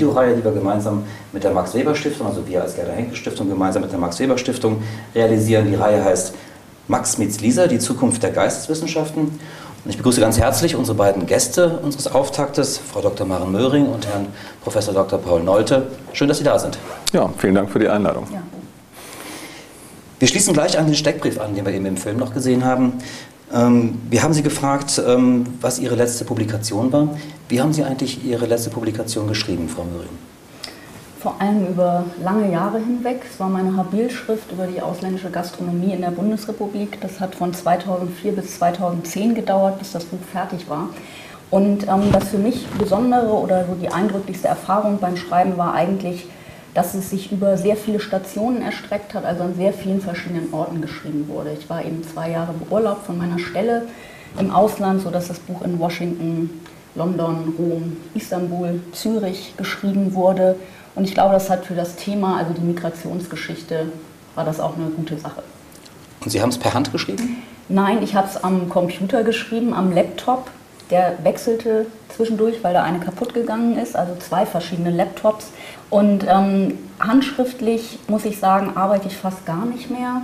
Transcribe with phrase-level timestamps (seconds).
[0.00, 3.48] Videoreihe, die wir gemeinsam mit der Max Weber Stiftung, also wir als Gerda Henke Stiftung
[3.50, 4.82] gemeinsam mit der Max Weber Stiftung
[5.14, 5.68] realisieren.
[5.68, 6.34] Die Reihe heißt
[6.88, 9.24] Max meets Lisa, die Zukunft der Geisteswissenschaften.
[9.84, 13.26] Und ich begrüße ganz herzlich unsere beiden Gäste unseres Auftaktes, Frau Dr.
[13.26, 14.26] Maren Möhring und Herrn
[14.62, 14.74] Prof.
[14.74, 15.18] Dr.
[15.18, 15.88] Paul Nolte.
[16.12, 16.78] Schön, dass Sie da sind.
[17.12, 18.26] Ja, vielen Dank für die Einladung.
[18.32, 18.42] Ja.
[20.18, 22.94] Wir schließen gleich an den Steckbrief an, den wir eben im Film noch gesehen haben.
[23.52, 27.08] Ähm, wir haben Sie gefragt, ähm, was Ihre letzte Publikation war.
[27.48, 30.08] Wie haben Sie eigentlich Ihre letzte Publikation geschrieben, Frau Möhring?
[31.20, 33.22] Vor allem über lange Jahre hinweg.
[33.30, 37.00] Es war meine Habilschrift über die ausländische Gastronomie in der Bundesrepublik.
[37.00, 40.88] Das hat von 2004 bis 2010 gedauert, bis das Buch fertig war.
[41.50, 46.26] Und ähm, das für mich Besondere oder so die eindrücklichste Erfahrung beim Schreiben war eigentlich,
[46.74, 50.80] dass es sich über sehr viele Stationen erstreckt hat, also an sehr vielen verschiedenen Orten
[50.80, 51.52] geschrieben wurde.
[51.58, 53.86] Ich war eben zwei Jahre beurlaubt von meiner Stelle
[54.38, 56.60] im Ausland, sodass das Buch in Washington,
[56.94, 60.56] London, Rom, Istanbul, Zürich geschrieben wurde.
[60.94, 63.86] Und ich glaube, das hat für das Thema, also die Migrationsgeschichte,
[64.34, 65.42] war das auch eine gute Sache.
[66.20, 67.42] Und Sie haben es per Hand geschrieben?
[67.68, 70.50] Nein, ich habe es am Computer geschrieben, am Laptop.
[70.90, 75.50] Der wechselte zwischendurch, weil da eine kaputt gegangen ist, also zwei verschiedene Laptops.
[75.88, 80.22] Und ähm, handschriftlich, muss ich sagen, arbeite ich fast gar nicht mehr.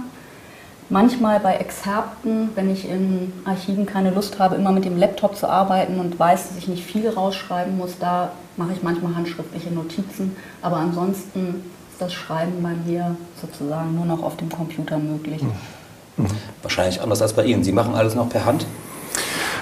[0.89, 5.49] Manchmal bei Exzerpten, wenn ich in Archiven keine Lust habe, immer mit dem Laptop zu
[5.49, 10.37] arbeiten und weiß, dass ich nicht viel rausschreiben muss, da mache ich manchmal handschriftliche Notizen.
[10.63, 15.43] Aber ansonsten ist das Schreiben bei mir sozusagen nur noch auf dem Computer möglich.
[15.43, 16.27] Mhm.
[16.63, 17.65] Wahrscheinlich anders als bei Ihnen.
[17.65, 18.65] Sie machen alles noch per Hand?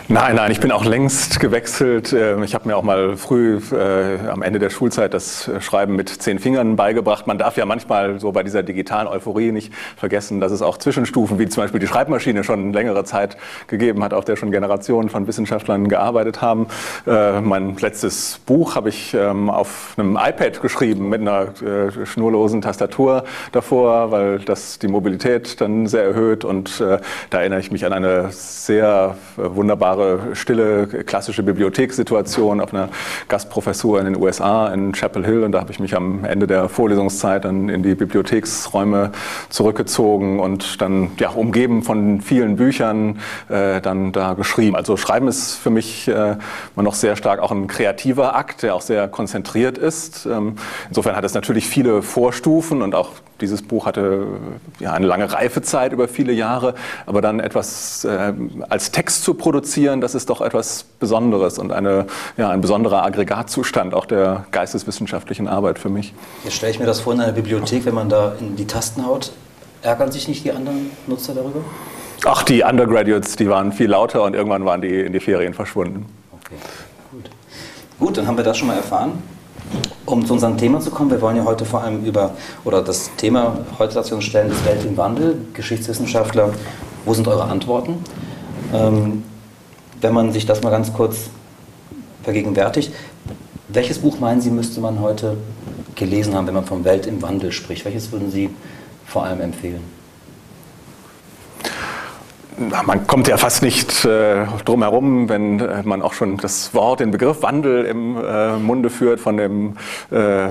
[0.07, 2.13] Nein, nein, ich bin auch längst gewechselt.
[2.13, 6.11] Ähm, ich habe mir auch mal früh äh, am Ende der Schulzeit das Schreiben mit
[6.11, 7.27] zehn Fingern beigebracht.
[7.27, 11.39] Man darf ja manchmal so bei dieser digitalen Euphorie nicht vergessen, dass es auch Zwischenstufen
[11.39, 15.27] wie zum Beispiel die Schreibmaschine schon längere Zeit gegeben hat, auf der schon Generationen von
[15.27, 16.67] Wissenschaftlern gearbeitet haben.
[17.07, 22.61] Äh, mein letztes Buch habe ich ähm, auf einem iPad geschrieben mit einer äh, schnurlosen
[22.61, 26.45] Tastatur davor, weil das die Mobilität dann sehr erhöht.
[26.45, 26.99] Und äh,
[27.31, 32.89] da erinnere ich mich an eine sehr äh, wunderbare wunderbare, stille, klassische Bibliothekssituation auf einer
[33.29, 35.45] Gastprofessur in den USA in Chapel Hill.
[35.45, 39.13] Und da habe ich mich am Ende der Vorlesungszeit dann in die Bibliotheksräume
[39.49, 44.77] zurückgezogen und dann ja, umgeben von vielen Büchern äh, dann da geschrieben.
[44.77, 46.37] Also Schreiben ist für mich äh,
[46.77, 50.27] noch sehr stark auch ein kreativer Akt, der auch sehr konzentriert ist.
[50.27, 50.57] Ähm,
[50.89, 54.27] insofern hat es natürlich viele Vorstufen und auch dieses Buch hatte
[54.79, 56.75] ja, eine lange Reifezeit über viele Jahre,
[57.05, 58.33] aber dann etwas äh,
[58.69, 62.07] als Text zu produzieren, das ist doch etwas Besonderes und eine,
[62.37, 66.15] ja, ein besonderer Aggregatzustand auch der geisteswissenschaftlichen Arbeit für mich.
[66.45, 69.07] Jetzt stelle ich mir das vor in einer Bibliothek, wenn man da in die Tasten
[69.07, 69.33] haut,
[69.83, 71.61] ärgern sich nicht die anderen Nutzer darüber?
[72.25, 76.07] Ach, die Undergraduates, die waren viel lauter und irgendwann waren die in die Ferien verschwunden.
[76.33, 76.55] Okay,
[77.11, 77.31] gut.
[77.99, 79.23] Gut, dann haben wir das schon mal erfahren.
[80.07, 83.11] Um zu unserem Thema zu kommen, wir wollen ja heute vor allem über, oder das
[83.17, 86.51] Thema heute dazu stellen, ist Welt im Wandel, Geschichtswissenschaftler,
[87.05, 88.05] wo sind eure Antworten?
[88.73, 89.25] Ähm,
[90.05, 91.31] wenn man sich das mal ganz kurz
[92.23, 92.93] vergegenwärtigt,
[93.69, 95.39] welches Buch meinen Sie, müsste man heute
[95.95, 97.87] gelesen haben, wenn man vom Welt im Wandel spricht?
[97.87, 98.51] Welches würden Sie
[99.07, 99.83] vor allem empfehlen?
[102.57, 107.01] Man kommt ja fast nicht äh, drum herum, wenn äh, man auch schon das Wort,
[107.01, 109.77] den Begriff Wandel im äh, Munde führt, von dem
[110.13, 110.51] äh, äh,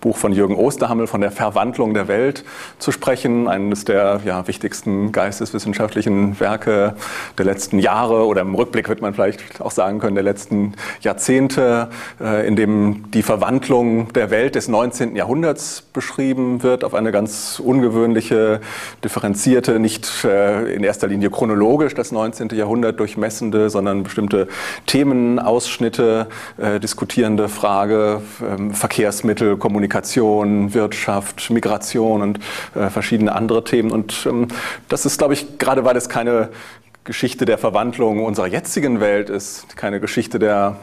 [0.00, 2.44] Buch von Jürgen Osterhammel, von der Verwandlung der Welt
[2.78, 3.46] zu sprechen.
[3.46, 6.96] Eines der ja, wichtigsten geisteswissenschaftlichen Werke
[7.38, 11.88] der letzten Jahre oder im Rückblick wird man vielleicht auch sagen können, der letzten Jahrzehnte,
[12.46, 15.16] in dem die Verwandlung der Welt des 19.
[15.16, 18.60] Jahrhunderts beschrieben wird, auf eine ganz ungewöhnliche,
[19.04, 22.48] differenzierte, nicht in erster Linie chronologisch das 19.
[22.50, 24.48] Jahrhundert durchmessende, sondern bestimmte
[24.86, 26.26] Themenausschnitte,
[26.58, 32.40] äh, diskutierende Frage, äh, Verkehrsmittel, Kommunikation, Wirtschaft, Migration und
[32.74, 33.90] äh, verschiedene andere Themen.
[33.90, 34.48] Und ähm,
[34.88, 36.48] das ist, glaube ich, gerade weil es keine
[37.04, 40.76] Geschichte der Verwandlung unserer jetzigen Welt ist, keine Geschichte der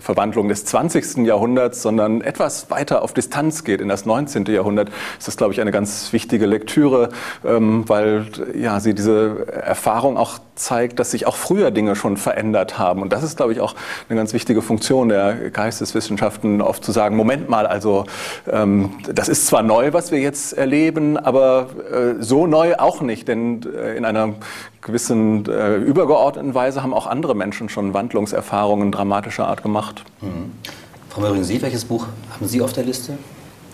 [0.00, 1.18] Verwandlung des 20.
[1.26, 4.46] Jahrhunderts, sondern etwas weiter auf Distanz geht in das 19.
[4.46, 7.10] Jahrhundert, ist das, glaube ich, eine ganz wichtige Lektüre,
[7.44, 12.78] ähm, weil ja, sie diese Erfahrung auch zeigt, dass sich auch früher Dinge schon verändert
[12.78, 13.02] haben.
[13.02, 13.74] Und das ist, glaube ich, auch
[14.08, 18.06] eine ganz wichtige Funktion der Geisteswissenschaften, oft zu sagen, Moment mal, also
[18.50, 23.28] ähm, das ist zwar neu, was wir jetzt erleben, aber äh, so neu auch nicht,
[23.28, 24.34] denn äh, in einer
[24.86, 30.04] gewissen äh, übergeordneten Weise haben auch andere Menschen schon Wandlungserfahrungen dramatischer Art gemacht.
[30.22, 30.52] Mhm.
[31.10, 33.18] Frau Möhring, Sie, welches Buch haben Sie auf der Liste?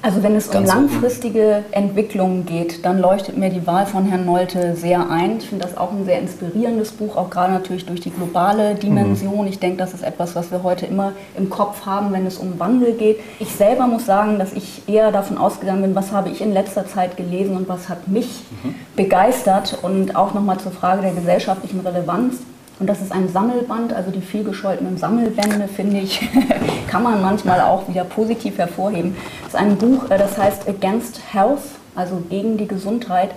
[0.04, 4.75] Also wenn es um langfristige Entwicklungen geht, dann leuchtet mir die Wahl von Herrn Nolte
[4.75, 5.38] sehr ein.
[5.38, 9.43] Ich finde das auch ein sehr inspirierendes Buch, auch gerade natürlich durch die globale Dimension.
[9.43, 9.46] Mhm.
[9.46, 12.58] Ich denke, das ist etwas, was wir heute immer im Kopf haben, wenn es um
[12.58, 13.20] Wandel geht.
[13.38, 16.84] Ich selber muss sagen, dass ich eher davon ausgegangen bin, was habe ich in letzter
[16.84, 18.75] Zeit gelesen und was hat mich mhm.
[18.96, 19.78] begeistert.
[19.82, 22.38] Und auch nochmal zur Frage der gesellschaftlichen Relevanz.
[22.82, 26.20] Und das ist ein Sammelband, also die vielgescholtenen Sammelbände, finde ich,
[26.88, 29.14] kann man manchmal auch wieder positiv hervorheben.
[29.44, 31.62] Das ist ein Buch, äh, das heißt Against Health,
[31.94, 33.31] also gegen die Gesundheit,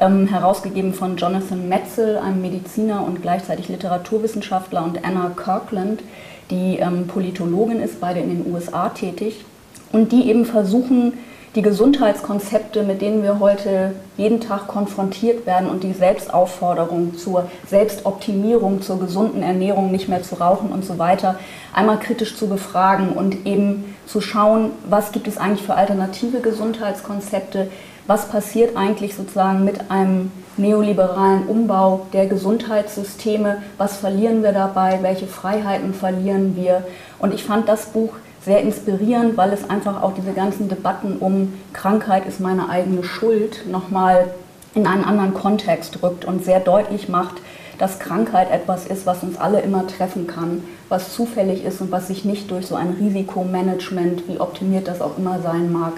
[0.00, 6.02] ähm, herausgegeben von Jonathan Metzel, einem Mediziner und gleichzeitig Literaturwissenschaftler, und Anna Kirkland,
[6.50, 9.44] die ähm, Politologin ist, beide in den USA tätig,
[9.92, 11.12] und die eben versuchen,
[11.58, 18.80] die Gesundheitskonzepte, mit denen wir heute jeden Tag konfrontiert werden und die Selbstaufforderung zur Selbstoptimierung,
[18.80, 21.34] zur gesunden Ernährung, nicht mehr zu rauchen und so weiter,
[21.74, 27.72] einmal kritisch zu befragen und eben zu schauen, was gibt es eigentlich für alternative Gesundheitskonzepte,
[28.06, 35.26] was passiert eigentlich sozusagen mit einem neoliberalen Umbau der Gesundheitssysteme, was verlieren wir dabei, welche
[35.26, 36.84] Freiheiten verlieren wir.
[37.18, 38.12] Und ich fand das Buch
[38.44, 43.66] sehr inspirierend, weil es einfach auch diese ganzen Debatten um Krankheit ist meine eigene Schuld
[43.70, 44.26] nochmal
[44.74, 47.36] in einen anderen Kontext rückt und sehr deutlich macht,
[47.78, 52.08] dass Krankheit etwas ist, was uns alle immer treffen kann, was zufällig ist und was
[52.08, 55.92] sich nicht durch so ein Risikomanagement, wie optimiert das auch immer sein mag,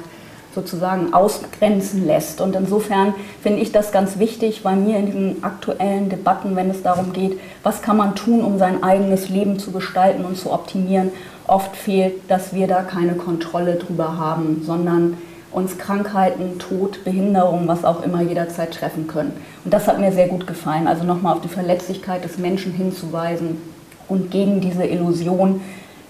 [0.55, 2.41] sozusagen ausgrenzen lässt.
[2.41, 6.83] Und insofern finde ich das ganz wichtig, weil mir in diesen aktuellen Debatten, wenn es
[6.83, 11.13] darum geht, was kann man tun, um sein eigenes Leben zu gestalten und zu optimieren,
[11.51, 15.17] oft fehlt, dass wir da keine Kontrolle drüber haben, sondern
[15.53, 19.33] uns Krankheiten, Tod, Behinderung, was auch immer jederzeit treffen können.
[19.65, 20.87] Und das hat mir sehr gut gefallen.
[20.87, 23.61] Also nochmal auf die Verletzlichkeit des Menschen hinzuweisen
[24.09, 25.61] und gegen diese Illusion,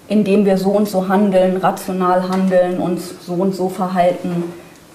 [0.08, 4.44] indem wir so und so handeln, rational handeln, uns so und so verhalten,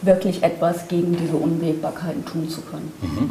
[0.02, 2.92] wirklich etwas gegen diese Unwägbarkeiten tun zu können.
[3.02, 3.30] Mhm.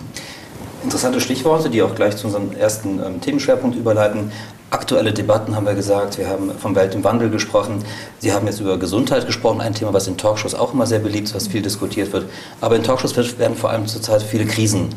[0.82, 4.32] Interessante Stichworte, die auch gleich zu unserem ersten ähm, Themenschwerpunkt überleiten.
[4.74, 7.84] Aktuelle Debatten haben wir gesagt, wir haben vom Welt im Wandel gesprochen.
[8.18, 11.28] Sie haben jetzt über Gesundheit gesprochen, ein Thema, was in Talkshows auch immer sehr beliebt
[11.28, 12.26] ist, was viel diskutiert wird.
[12.60, 14.88] Aber in Talkshows werden vor allem zurzeit viele Krisen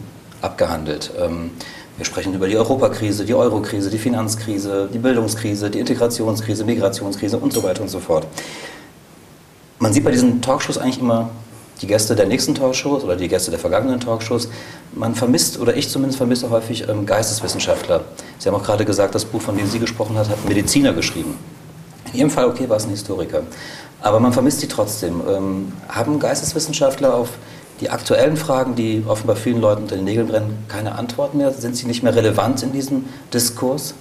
[0.41, 1.11] abgehandelt.
[1.21, 1.51] Ähm,
[1.95, 7.53] wir sprechen über die Europakrise, die Eurokrise, die Finanzkrise, die Bildungskrise, die Integrationskrise, Migrationskrise und
[7.53, 8.25] so weiter und so fort.
[9.77, 11.29] Man sieht bei diesen Talkshows eigentlich immer
[11.81, 14.49] die Gäste der nächsten Talkshows oder die Gäste der vergangenen Talkshows.
[14.93, 18.01] Man vermisst, oder ich zumindest vermisse häufig ähm, Geisteswissenschaftler.
[18.39, 20.93] Sie haben auch gerade gesagt, das Buch, von dem Sie gesprochen haben, hat ein Mediziner
[20.93, 21.37] geschrieben.
[22.11, 23.43] In Ihrem Fall, okay, war es ein Historiker.
[24.01, 25.21] Aber man vermisst sie trotzdem.
[25.27, 27.29] Ähm, haben Geisteswissenschaftler auf
[27.81, 31.51] die aktuellen Fragen, die offenbar vielen Leuten unter den Nägeln brennen, keine Antwort mehr?
[31.51, 33.93] Sind sie nicht mehr relevant in diesem Diskurs?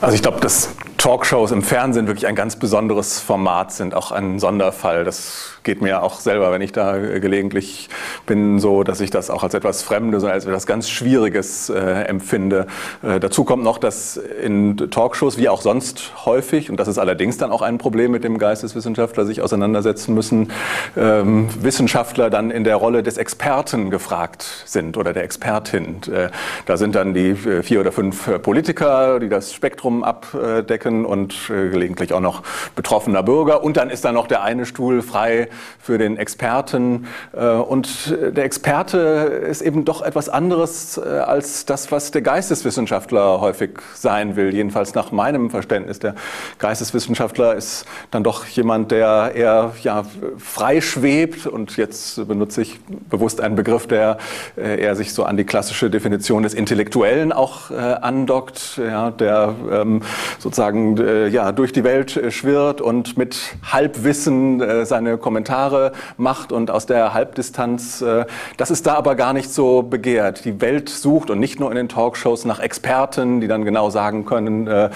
[0.00, 4.38] Also ich glaube, dass Talkshows im Fernsehen wirklich ein ganz besonderes Format sind, auch ein
[4.38, 5.02] Sonderfall.
[5.04, 7.88] Das geht mir auch selber, wenn ich da gelegentlich
[8.26, 12.66] bin, so, dass ich das auch als etwas Fremdes, als etwas ganz Schwieriges äh, empfinde.
[13.02, 17.38] Äh, dazu kommt noch, dass in Talkshows, wie auch sonst häufig, und das ist allerdings
[17.38, 20.52] dann auch ein Problem mit dem Geisteswissenschaftler, sich auseinandersetzen müssen,
[20.98, 26.02] ähm, Wissenschaftler dann in der Rolle des Experten gefragt sind oder der Expertin.
[26.12, 26.28] Äh,
[26.66, 31.34] da sind dann die äh, vier oder fünf äh, Politiker, die das Spektrum abdecken und
[31.50, 32.42] äh, gelegentlich auch noch
[32.74, 33.62] betroffener Bürger.
[33.62, 37.06] Und dann ist da noch der eine Stuhl frei für den Experten.
[37.32, 43.40] Äh, und der Experte ist eben doch etwas anderes äh, als das, was der Geisteswissenschaftler
[43.40, 44.54] häufig sein will.
[44.54, 45.98] Jedenfalls nach meinem Verständnis.
[45.98, 46.14] Der
[46.58, 50.04] Geisteswissenschaftler ist dann doch jemand, der eher ja,
[50.38, 51.46] frei schwebt.
[51.46, 54.18] Und jetzt benutze ich bewusst einen Begriff, der
[54.56, 59.54] äh, eher sich so an die klassische Definition des Intellektuellen auch äh, andockt, ja, der
[59.70, 60.02] ähm,
[60.38, 66.52] sozusagen äh, ja, durch die Welt äh, schwirrt und mit Halbwissen äh, seine Kommentare macht
[66.52, 68.24] und aus der Halbdistanz, äh,
[68.56, 70.44] das ist da aber gar nicht so begehrt.
[70.44, 74.24] Die Welt sucht und nicht nur in den Talkshows nach Experten, die dann genau sagen
[74.24, 74.90] können, äh,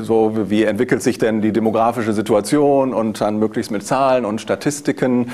[0.00, 5.30] so wie entwickelt sich denn die demografische Situation und dann möglichst mit Zahlen und Statistiken.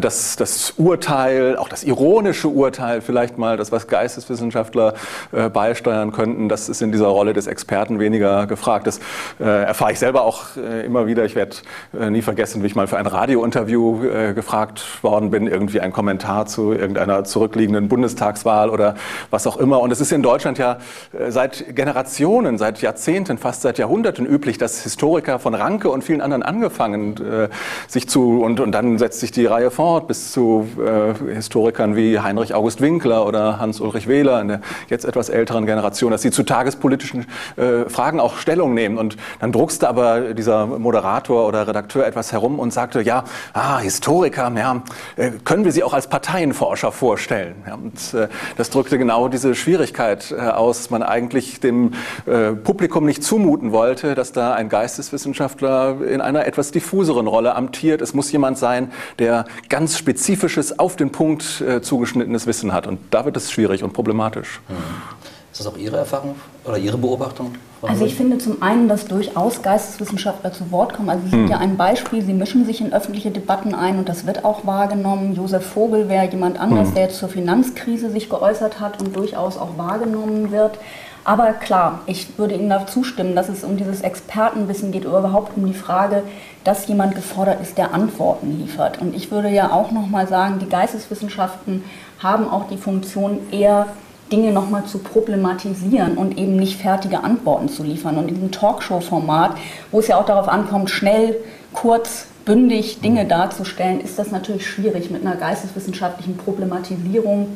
[0.00, 4.94] Das, das Urteil, auch das ironische Urteil vielleicht mal, das was Geisteswissenschaftler
[5.52, 8.86] beisteuern könnten, das ist in dieser Rolle des Experten weniger gefragt.
[8.86, 9.00] Das
[9.40, 11.24] äh, erfahre ich selber auch äh, immer wieder.
[11.24, 11.56] Ich werde
[11.98, 15.92] äh, nie vergessen, wie ich mal für ein Radiointerview äh, gefragt worden bin, irgendwie ein
[15.92, 18.94] Kommentar zu irgendeiner zurückliegenden Bundestagswahl oder
[19.30, 19.80] was auch immer.
[19.80, 20.78] Und es ist in Deutschland ja
[21.12, 26.20] äh, seit Generationen, seit Jahrzehnten, fast seit Jahrhunderten üblich, dass Historiker von Ranke und vielen
[26.20, 27.48] anderen angefangen äh,
[27.88, 30.68] sich zu, und, und dann setzt sich die Reihe fort bis zu
[31.32, 36.22] Historikern wie Heinrich August Winkler oder Hans-Ulrich Wähler in der jetzt etwas älteren Generation, dass
[36.22, 37.26] sie zu tagespolitischen
[37.88, 38.91] Fragen auch Stellung nehmen.
[38.98, 44.52] Und dann druckste aber dieser Moderator oder Redakteur etwas herum und sagte, ja, ah, Historiker,
[44.56, 44.82] ja,
[45.16, 47.56] äh, können wir sie auch als Parteienforscher vorstellen?
[47.66, 51.92] Ja, und äh, das drückte genau diese Schwierigkeit äh, aus, dass man eigentlich dem
[52.26, 58.02] äh, Publikum nicht zumuten wollte, dass da ein Geisteswissenschaftler in einer etwas diffuseren Rolle amtiert.
[58.02, 62.86] Es muss jemand sein, der ganz spezifisches, auf den Punkt äh, zugeschnittenes Wissen hat.
[62.86, 64.60] Und da wird es schwierig und problematisch.
[64.68, 65.31] Mhm.
[65.52, 67.54] Ist das auch Ihre Erfahrung oder Ihre Beobachtung?
[67.82, 71.10] Also ich finde zum einen, dass durchaus Geisteswissenschaftler zu Wort kommen.
[71.10, 71.50] Also Sie sind hm.
[71.50, 75.34] ja ein Beispiel, Sie mischen sich in öffentliche Debatten ein und das wird auch wahrgenommen.
[75.34, 76.94] Josef Vogel wäre jemand anders, hm.
[76.94, 80.78] der jetzt zur Finanzkrise sich geäußert hat und durchaus auch wahrgenommen wird.
[81.24, 85.56] Aber klar, ich würde Ihnen da zustimmen, dass es um dieses Expertenwissen geht, oder überhaupt
[85.56, 86.22] um die Frage,
[86.64, 89.00] dass jemand gefordert ist, der Antworten liefert.
[89.00, 91.84] Und ich würde ja auch nochmal sagen, die Geisteswissenschaften
[92.20, 93.86] haben auch die Funktion, eher
[94.32, 98.16] Dinge nochmal zu problematisieren und eben nicht fertige Antworten zu liefern.
[98.16, 99.56] Und in diesem Talkshow-Format,
[99.90, 101.36] wo es ja auch darauf ankommt, schnell,
[101.72, 107.48] kurz, bündig Dinge darzustellen, ist das natürlich schwierig mit einer geisteswissenschaftlichen Problematisierung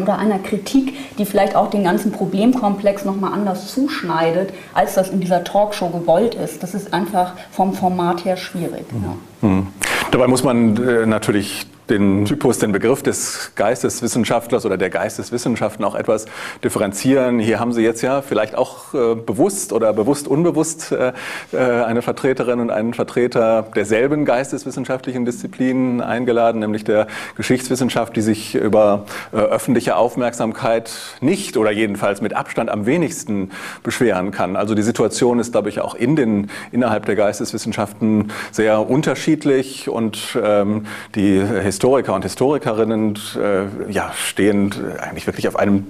[0.00, 5.20] oder einer Kritik, die vielleicht auch den ganzen Problemkomplex nochmal anders zuschneidet, als das in
[5.20, 6.62] dieser Talkshow gewollt ist.
[6.62, 8.84] Das ist einfach vom Format her schwierig.
[8.92, 9.48] Ja.
[9.48, 9.68] Mhm.
[10.10, 15.94] Dabei muss man äh, natürlich den Typus, den Begriff des Geisteswissenschaftlers oder der Geisteswissenschaften auch
[15.94, 16.26] etwas
[16.62, 17.38] differenzieren.
[17.38, 21.12] Hier haben Sie jetzt ja vielleicht auch äh, bewusst oder bewusst unbewusst äh,
[21.52, 28.54] äh, eine Vertreterin und einen Vertreter derselben geisteswissenschaftlichen Disziplinen eingeladen, nämlich der Geschichtswissenschaft, die sich
[28.54, 33.50] über äh, öffentliche Aufmerksamkeit nicht oder jedenfalls mit Abstand am wenigsten
[33.82, 34.56] beschweren kann.
[34.56, 40.38] Also die Situation ist, glaube ich, auch in den, innerhalb der Geisteswissenschaften sehr unterschiedlich und
[40.42, 41.38] ähm, die
[41.74, 45.88] Historiker und Historikerinnen äh, ja, stehen eigentlich wirklich auf einem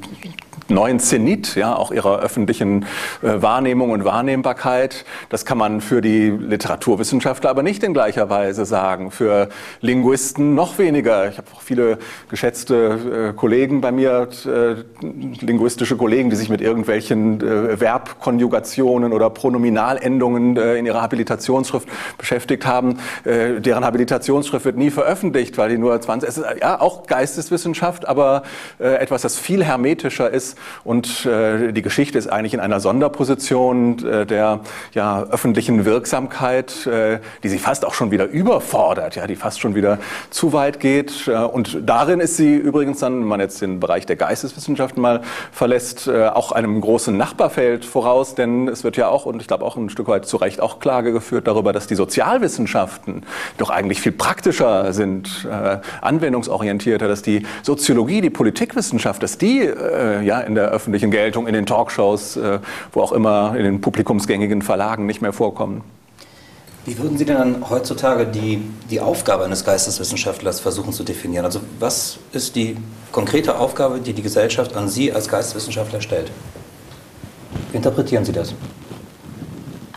[0.68, 2.86] neuen Zenit, ja, auch ihrer öffentlichen
[3.22, 5.04] äh, Wahrnehmung und Wahrnehmbarkeit.
[5.28, 9.10] Das kann man für die Literaturwissenschaftler aber nicht in gleicher Weise sagen.
[9.10, 9.48] Für
[9.80, 11.28] Linguisten noch weniger.
[11.28, 11.98] Ich habe auch viele
[12.30, 15.04] geschätzte äh, Kollegen bei mir, äh,
[15.44, 17.40] linguistische Kollegen, die sich mit irgendwelchen
[17.78, 22.98] Verbkonjugationen oder Pronominalendungen in ihrer Habilitationsschrift beschäftigt haben.
[23.24, 28.42] Deren Habilitationsschrift wird nie veröffentlicht, weil die nur 20, es ist ja auch Geisteswissenschaft, aber
[28.78, 30.53] etwas, das viel hermetischer ist
[30.84, 34.60] und äh, die Geschichte ist eigentlich in einer Sonderposition äh, der
[34.92, 39.74] ja, öffentlichen Wirksamkeit, äh, die sie fast auch schon wieder überfordert, ja, die fast schon
[39.74, 39.98] wieder
[40.30, 41.28] zu weit geht.
[41.28, 45.22] Äh, und darin ist sie übrigens dann, wenn man jetzt den Bereich der Geisteswissenschaften mal
[45.52, 49.64] verlässt, äh, auch einem großen Nachbarfeld voraus, denn es wird ja auch, und ich glaube
[49.64, 53.24] auch ein Stück weit zu Recht auch Klage geführt darüber, dass die Sozialwissenschaften
[53.58, 60.22] doch eigentlich viel praktischer sind, äh, anwendungsorientierter, dass die Soziologie, die Politikwissenschaft, dass die äh,
[60.22, 62.60] ja in der öffentlichen Geltung, in den Talkshows, äh,
[62.92, 65.82] wo auch immer in den publikumsgängigen Verlagen nicht mehr vorkommen.
[66.86, 68.60] Wie würden Sie denn dann heutzutage die,
[68.90, 71.46] die Aufgabe eines Geisteswissenschaftlers versuchen zu definieren?
[71.46, 72.76] Also was ist die
[73.10, 76.30] konkrete Aufgabe, die die Gesellschaft an Sie als Geisteswissenschaftler stellt?
[77.70, 78.54] Wie interpretieren Sie das?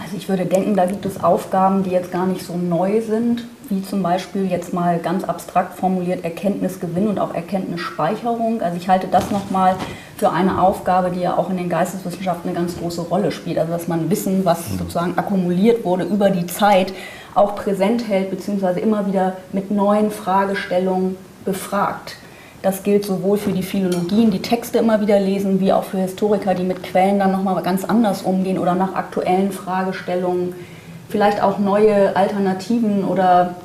[0.01, 3.43] Also ich würde denken, da gibt es Aufgaben, die jetzt gar nicht so neu sind,
[3.69, 8.61] wie zum Beispiel jetzt mal ganz abstrakt formuliert Erkenntnisgewinn und auch Erkenntnisspeicherung.
[8.61, 9.75] Also ich halte das nochmal
[10.17, 13.57] für eine Aufgabe, die ja auch in den Geisteswissenschaften eine ganz große Rolle spielt.
[13.59, 14.77] Also dass man Wissen, was mhm.
[14.79, 16.93] sozusagen akkumuliert wurde über die Zeit,
[17.35, 22.17] auch präsent hält, beziehungsweise immer wieder mit neuen Fragestellungen befragt.
[22.63, 26.55] Das gilt sowohl für die Philologien, die Texte immer wieder lesen, wie auch für Historiker,
[26.55, 30.55] die mit Quellen dann nochmal ganz anders umgehen oder nach aktuellen Fragestellungen,
[31.09, 33.55] vielleicht auch neue Alternativen oder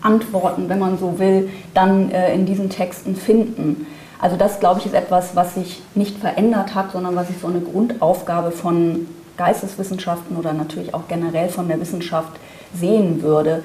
[0.00, 3.86] Antworten, wenn man so will, dann äh, in diesen Texten finden.
[4.20, 7.48] Also das, glaube ich, ist etwas, was sich nicht verändert hat, sondern was ich so
[7.48, 12.32] eine Grundaufgabe von Geisteswissenschaften oder natürlich auch generell von der Wissenschaft
[12.74, 13.62] sehen würde.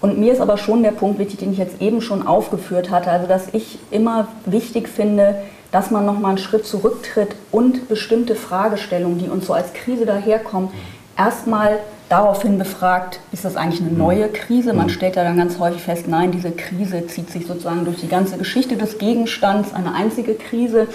[0.00, 3.10] Und mir ist aber schon der Punkt wichtig, den ich jetzt eben schon aufgeführt hatte,
[3.10, 5.36] also dass ich immer wichtig finde,
[5.70, 10.70] dass man nochmal einen Schritt zurücktritt und bestimmte Fragestellungen, die uns so als Krise daherkommen,
[11.16, 11.78] erstmal
[12.12, 14.74] daraufhin befragt, ist das eigentlich eine neue Krise?
[14.74, 18.08] Man stellt ja dann ganz häufig fest, nein, diese Krise zieht sich sozusagen durch die
[18.08, 20.88] ganze Geschichte des Gegenstands, eine einzige Krise.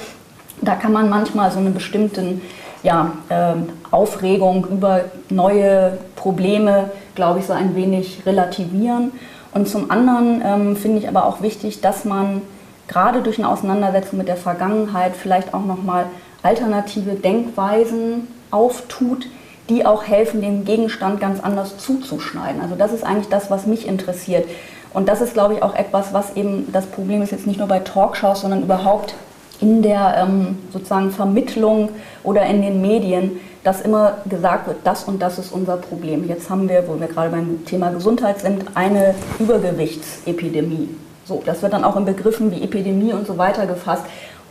[0.61, 2.41] Da kann man manchmal so einen bestimmten
[2.83, 3.53] ja, äh,
[3.89, 9.11] Aufregung über neue Probleme, glaube ich, so ein wenig relativieren.
[9.55, 12.43] Und zum anderen ähm, finde ich aber auch wichtig, dass man
[12.87, 16.05] gerade durch eine Auseinandersetzung mit der Vergangenheit vielleicht auch nochmal
[16.43, 19.25] alternative Denkweisen auftut,
[19.69, 22.61] die auch helfen, den Gegenstand ganz anders zuzuschneiden.
[22.61, 24.45] Also das ist eigentlich das, was mich interessiert.
[24.93, 27.67] Und das ist, glaube ich, auch etwas, was eben das Problem ist jetzt nicht nur
[27.67, 29.13] bei Talkshows, sondern überhaupt
[29.59, 31.89] in der ähm, sozusagen Vermittlung
[32.23, 36.27] oder in den Medien, dass immer gesagt wird, das und das ist unser Problem.
[36.27, 40.89] Jetzt haben wir, wo wir gerade beim Thema Gesundheit sind, eine Übergewichtsepidemie.
[41.25, 44.03] So, das wird dann auch in Begriffen wie Epidemie und so weiter gefasst.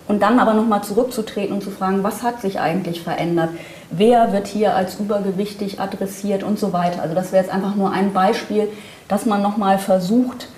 [0.08, 3.50] Und dann aber nochmal zurückzutreten und zu fragen, was hat sich eigentlich verändert?
[3.90, 7.02] Wer wird hier als übergewichtig adressiert und so weiter?
[7.02, 8.68] Also das wäre jetzt einfach nur ein Beispiel,
[9.08, 10.48] dass man nochmal versucht,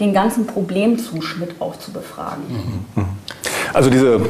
[0.00, 2.84] den ganzen Problemzuschnitt auch zu befragen.
[2.94, 3.04] Mhm.
[3.72, 4.20] Also diese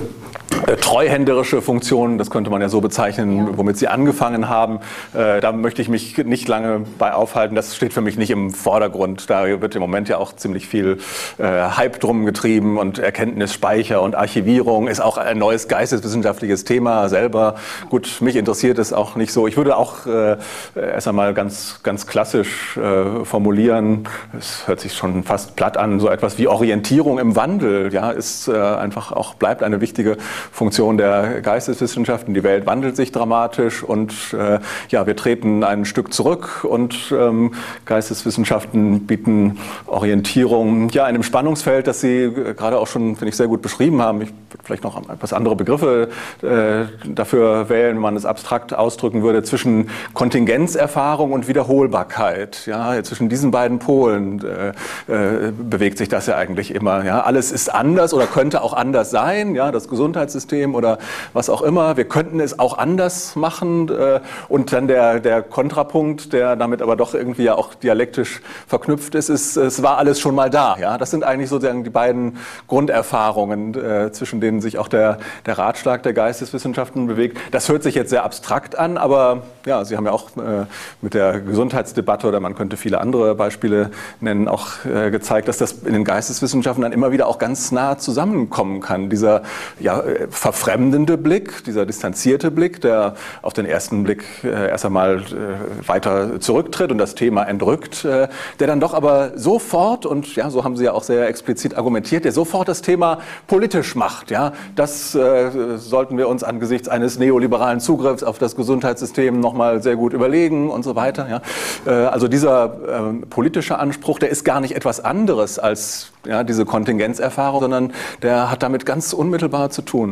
[0.80, 4.80] treuhänderische Funktion, das könnte man ja so bezeichnen, womit Sie angefangen haben.
[5.14, 7.54] Äh, da möchte ich mich nicht lange bei aufhalten.
[7.54, 9.30] Das steht für mich nicht im Vordergrund.
[9.30, 10.98] Da wird im Moment ja auch ziemlich viel
[11.38, 17.56] äh, Hype drum getrieben und Erkenntnisspeicher und Archivierung ist auch ein neues geisteswissenschaftliches Thema selber.
[17.88, 19.46] Gut, mich interessiert es auch nicht so.
[19.46, 20.36] Ich würde auch äh,
[20.74, 24.08] erst einmal ganz, ganz klassisch äh, formulieren.
[24.36, 26.00] Es hört sich schon fast platt an.
[26.00, 30.16] So etwas wie Orientierung im Wandel, ja, ist äh, einfach auch bleibt eine wichtige
[30.52, 32.34] Funktion der Geisteswissenschaften.
[32.34, 37.52] Die Welt wandelt sich dramatisch und äh, ja, wir treten ein Stück zurück und ähm,
[37.84, 43.48] Geisteswissenschaften bieten Orientierung ja, in einem Spannungsfeld, das Sie gerade auch schon, finde ich, sehr
[43.48, 44.22] gut beschrieben haben.
[44.22, 46.08] Ich würde vielleicht noch etwas andere Begriffe
[46.42, 52.66] äh, dafür wählen, wenn man es abstrakt ausdrücken würde, zwischen Kontingenzerfahrung und Wiederholbarkeit.
[52.66, 54.68] Ja, zwischen diesen beiden Polen äh,
[55.12, 57.04] äh, bewegt sich das ja eigentlich immer.
[57.04, 59.54] Ja, alles ist anders oder könnte auch anders sein.
[59.54, 60.98] Ja, das Gesundheits Gesundheitssystem oder
[61.32, 61.96] was auch immer.
[61.96, 63.88] Wir könnten es auch anders machen.
[63.88, 69.14] Äh, und dann der, der Kontrapunkt, der damit aber doch irgendwie ja auch dialektisch verknüpft
[69.14, 70.76] ist, ist, es war alles schon mal da.
[70.78, 70.98] Ja?
[70.98, 76.02] Das sind eigentlich sozusagen die beiden Grunderfahrungen, äh, zwischen denen sich auch der, der Ratschlag
[76.02, 77.38] der Geisteswissenschaften bewegt.
[77.50, 80.66] Das hört sich jetzt sehr abstrakt an, aber ja, Sie haben ja auch äh,
[81.00, 85.92] mit der Gesundheitsdebatte oder man könnte viele andere Beispiele nennen, auch gezeigt, dass das in
[85.92, 89.10] den Geisteswissenschaften dann immer wieder auch ganz nah zusammenkommen kann.
[89.10, 89.42] Dieser
[89.78, 95.88] ja, verfremdende Blick, dieser distanzierte Blick, der auf den ersten Blick äh, erst einmal äh,
[95.88, 98.28] weiter zurücktritt und das Thema entrückt, äh,
[98.60, 102.24] der dann doch aber sofort, und ja, so haben Sie ja auch sehr explizit argumentiert,
[102.24, 104.30] der sofort das Thema politisch macht.
[104.30, 109.96] Ja, das äh, sollten wir uns angesichts eines neoliberalen Zugriffs auf das Gesundheitssystem nochmal sehr
[109.96, 111.28] gut überlegen und so weiter.
[111.28, 111.42] Ja.
[111.86, 116.64] Äh, also dieser äh, politische Anspruch, der ist gar nicht etwas anderes als ja, diese
[116.64, 120.07] Kontingenzerfahrung, sondern der hat damit ganz unmittelbar zu tun.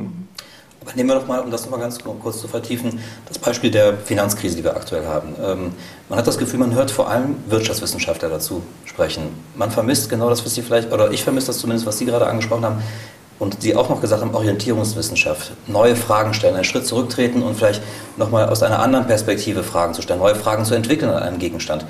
[0.86, 3.96] Aber nehmen wir doch mal, um das nochmal ganz kurz zu vertiefen, das Beispiel der
[3.96, 5.34] Finanzkrise, die wir aktuell haben.
[5.42, 5.72] Ähm,
[6.08, 9.22] man hat das Gefühl, man hört vor allem Wirtschaftswissenschaftler dazu sprechen.
[9.56, 12.26] Man vermisst genau das, was Sie vielleicht, oder ich vermisse das zumindest, was Sie gerade
[12.26, 12.82] angesprochen haben,
[13.38, 17.82] und Sie auch noch gesagt haben, Orientierungswissenschaft, neue Fragen stellen, einen Schritt zurücktreten und vielleicht
[18.16, 21.84] nochmal aus einer anderen Perspektive Fragen zu stellen, neue Fragen zu entwickeln an einem Gegenstand.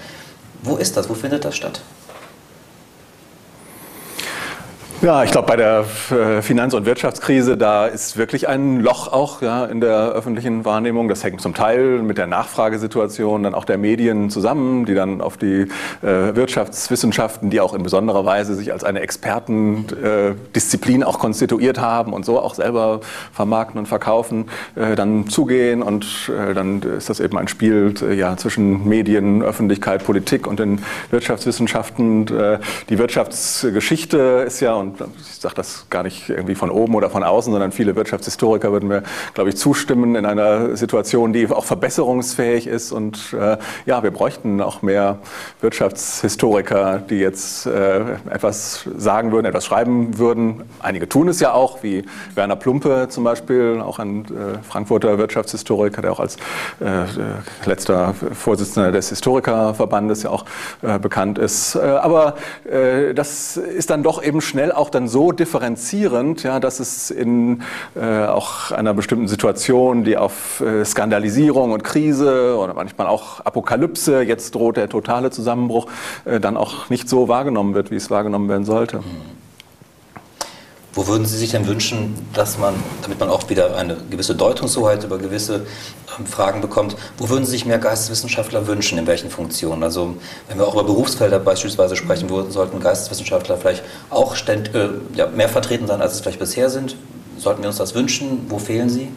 [0.62, 1.08] Wo ist das?
[1.08, 1.80] Wo findet das statt?
[5.02, 9.42] Ja, ich glaube, bei der äh, Finanz- und Wirtschaftskrise, da ist wirklich ein Loch auch
[9.42, 11.08] ja, in der öffentlichen Wahrnehmung.
[11.08, 15.36] Das hängt zum Teil mit der Nachfragesituation dann auch der Medien zusammen, die dann auf
[15.36, 15.66] die
[16.00, 22.14] äh, Wirtschaftswissenschaften, die auch in besonderer Weise sich als eine Expertendisziplin äh, auch konstituiert haben
[22.14, 23.00] und so auch selber
[23.34, 25.82] vermarkten und verkaufen, äh, dann zugehen.
[25.82, 30.58] Und äh, dann ist das eben ein Spiel äh, ja, zwischen Medien, Öffentlichkeit, Politik und
[30.58, 32.20] den Wirtschaftswissenschaften.
[32.20, 32.32] Und,
[32.88, 34.85] die Wirtschaftsgeschichte ist ja, und
[35.18, 38.88] ich sage das gar nicht irgendwie von oben oder von außen, sondern viele Wirtschaftshistoriker würden
[38.88, 39.02] mir,
[39.34, 42.92] glaube ich, zustimmen in einer Situation, die auch verbesserungsfähig ist.
[42.92, 45.18] Und äh, ja, wir bräuchten auch mehr
[45.60, 50.62] Wirtschaftshistoriker, die jetzt äh, etwas sagen würden, etwas schreiben würden.
[50.80, 56.02] Einige tun es ja auch, wie Werner Plumpe zum Beispiel, auch ein äh, Frankfurter Wirtschaftshistoriker,
[56.02, 56.36] der auch als
[56.80, 57.04] äh,
[57.64, 60.44] letzter Vorsitzender des Historikerverbandes ja auch
[60.82, 61.74] äh, bekannt ist.
[61.74, 66.80] Äh, aber äh, das ist dann doch eben schnell auch dann so differenzierend, ja, dass
[66.80, 67.62] es in
[67.94, 74.22] äh, auch einer bestimmten Situation, die auf äh, Skandalisierung und Krise oder manchmal auch Apokalypse,
[74.22, 75.86] jetzt droht der totale Zusammenbruch,
[76.24, 78.98] äh, dann auch nicht so wahrgenommen wird, wie es wahrgenommen werden sollte.
[78.98, 79.45] Mhm.
[80.96, 85.04] Wo würden Sie sich denn wünschen, dass man, damit man auch wieder eine gewisse Deutungshoheit
[85.04, 85.66] über gewisse
[86.18, 89.82] ähm, Fragen bekommt, wo würden Sie sich mehr Geisteswissenschaftler wünschen, in welchen Funktionen?
[89.82, 90.16] Also
[90.48, 95.26] wenn wir auch über Berufsfelder beispielsweise sprechen, wo sollten Geisteswissenschaftler vielleicht auch ständ, äh, ja,
[95.26, 96.96] mehr vertreten sein, als es vielleicht bisher sind?
[97.36, 98.46] Sollten wir uns das wünschen?
[98.48, 99.10] Wo fehlen sie?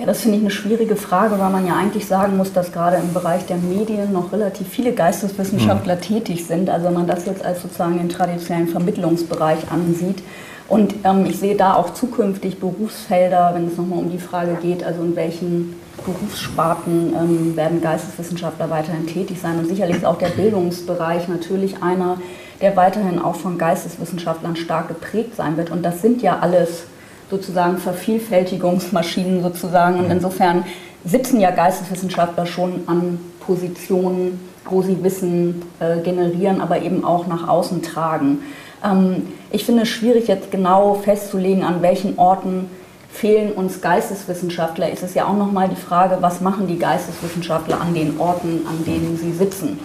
[0.00, 2.96] Ja, das finde ich eine schwierige Frage, weil man ja eigentlich sagen muss, dass gerade
[2.96, 6.00] im Bereich der Medien noch relativ viele Geisteswissenschaftler mhm.
[6.00, 6.70] tätig sind.
[6.70, 10.22] Also wenn man das jetzt als sozusagen den traditionellen Vermittlungsbereich ansieht.
[10.68, 14.82] Und ähm, ich sehe da auch zukünftig Berufsfelder, wenn es nochmal um die Frage geht,
[14.82, 15.74] also in welchen
[16.06, 19.58] Berufssparten ähm, werden Geisteswissenschaftler weiterhin tätig sein.
[19.58, 22.16] Und sicherlich ist auch der Bildungsbereich natürlich einer,
[22.62, 25.70] der weiterhin auch von Geisteswissenschaftlern stark geprägt sein wird.
[25.70, 26.84] Und das sind ja alles
[27.30, 29.98] sozusagen Vervielfältigungsmaschinen sozusagen.
[29.98, 30.12] Und mhm.
[30.12, 30.64] insofern
[31.04, 37.48] sitzen ja Geisteswissenschaftler schon an Positionen, wo sie Wissen äh, generieren, aber eben auch nach
[37.48, 38.42] außen tragen.
[38.84, 42.70] Ähm, ich finde es schwierig jetzt genau festzulegen, an welchen Orten
[43.10, 44.90] fehlen uns Geisteswissenschaftler.
[44.90, 48.84] Ist es ja auch nochmal die Frage, was machen die Geisteswissenschaftler an den Orten, an
[48.84, 49.80] denen sie sitzen.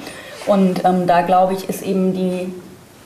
[0.46, 2.54] Und ähm, da glaube ich, ist eben die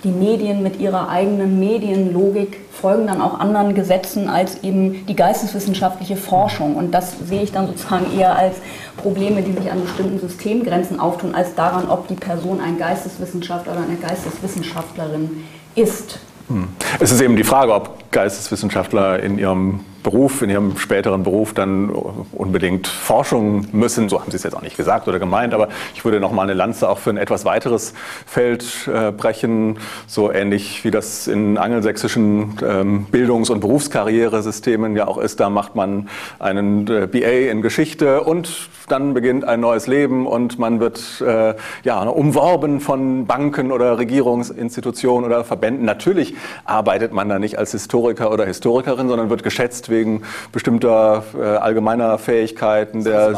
[0.04, 6.16] die Medien mit ihrer eigenen Medienlogik folgen dann auch anderen Gesetzen als eben die geisteswissenschaftliche
[6.16, 6.76] Forschung.
[6.76, 8.56] Und das sehe ich dann sozusagen eher als
[8.98, 13.84] Probleme, die sich an bestimmten Systemgrenzen auftun, als daran, ob die Person ein Geisteswissenschaftler oder
[13.84, 15.44] eine Geisteswissenschaftlerin
[15.76, 16.20] ist.
[16.48, 16.70] Hm.
[17.00, 21.90] Es ist eben die Frage, ob Geisteswissenschaftler in ihrem Beruf, in ihrem späteren Beruf dann
[21.90, 24.10] unbedingt Forschung müssen.
[24.10, 26.42] So haben Sie es jetzt auch nicht gesagt oder gemeint, aber ich würde noch mal
[26.42, 27.94] eine Lanze auch für ein etwas weiteres
[28.26, 35.20] Feld äh, brechen, so ähnlich wie das in angelsächsischen ähm, Bildungs- und Berufskarrieresystemen ja auch
[35.20, 35.40] ist.
[35.40, 38.50] Da macht man einen äh, BA in Geschichte und
[38.88, 45.26] dann beginnt ein neues Leben und man wird äh, ja, umworben von Banken oder Regierungsinstitutionen
[45.26, 45.86] oder Verbänden.
[45.86, 46.34] Natürlich
[46.66, 52.18] arbeitet man da nicht als Historiker oder Historikerin, sondern wird geschätzt wegen bestimmter äh, allgemeiner
[52.18, 53.34] Fähigkeiten, der,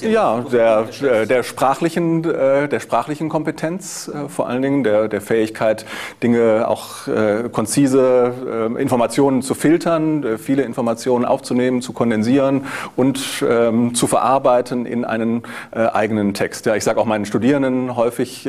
[0.00, 5.20] ja, der, äh, der, sprachlichen, äh, der sprachlichen Kompetenz äh, vor allen Dingen, der, der
[5.20, 5.86] Fähigkeit,
[6.22, 8.32] Dinge auch äh, konzise
[8.76, 15.42] äh, Informationen zu filtern, viele Informationen aufzunehmen, zu kondensieren und ähm, zu verarbeiten in einen
[15.72, 16.66] eigenen Text.
[16.66, 18.48] Ja, ich sage auch meinen Studierenden häufig,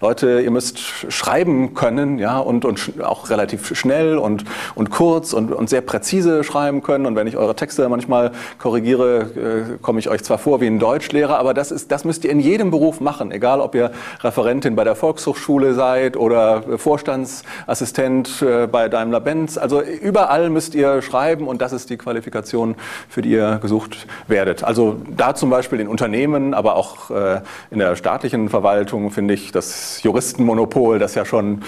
[0.00, 5.52] Leute, ihr müsst schreiben können ja, und, und auch relativ schnell und, und kurz und,
[5.52, 7.06] und sehr präzise schreiben schreiben können.
[7.06, 10.78] Und wenn ich eure Texte manchmal korrigiere, äh, komme ich euch zwar vor wie ein
[10.78, 13.32] Deutschlehrer, aber das, ist, das müsst ihr in jedem Beruf machen.
[13.32, 19.58] Egal, ob ihr Referentin bei der Volkshochschule seid oder Vorstandsassistent äh, bei Daimler-Benz.
[19.58, 22.76] Also überall müsst ihr schreiben und das ist die Qualifikation,
[23.08, 24.62] für die ihr gesucht werdet.
[24.62, 29.50] Also da zum Beispiel in Unternehmen, aber auch äh, in der staatlichen Verwaltung finde ich
[29.50, 31.62] das Juristenmonopol, das ja schon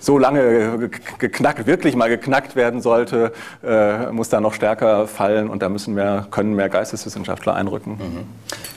[0.00, 3.32] so lange geknackt, wirklich mal geknackt werden sollte,
[4.12, 7.92] muss da noch stärker fallen und da müssen mehr, können mehr Geisteswissenschaftler einrücken.
[7.92, 8.26] Mhm.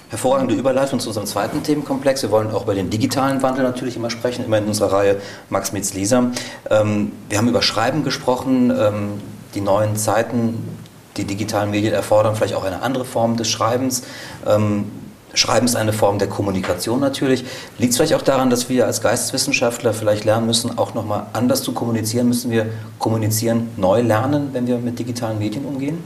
[0.10, 2.21] Hervorragende Überleitung zu unserem zweiten Themenkomplex.
[2.21, 5.71] Wir wollen auch über den digitalen Wandel natürlich immer sprechen, immer in unserer Reihe Max
[5.71, 6.31] Mitz-Lisa.
[6.69, 9.21] Ähm, wir haben über Schreiben gesprochen, ähm,
[9.55, 10.67] die neuen Zeiten,
[11.15, 14.03] die digitalen Medien erfordern vielleicht auch eine andere Form des Schreibens.
[14.45, 14.91] Ähm,
[15.34, 17.46] Schreiben ist eine Form der Kommunikation natürlich.
[17.78, 21.63] Liegt es vielleicht auch daran, dass wir als Geisteswissenschaftler vielleicht lernen müssen, auch nochmal anders
[21.63, 22.28] zu kommunizieren?
[22.28, 22.67] Müssen wir
[23.00, 26.04] kommunizieren neu lernen, wenn wir mit digitalen Medien umgehen?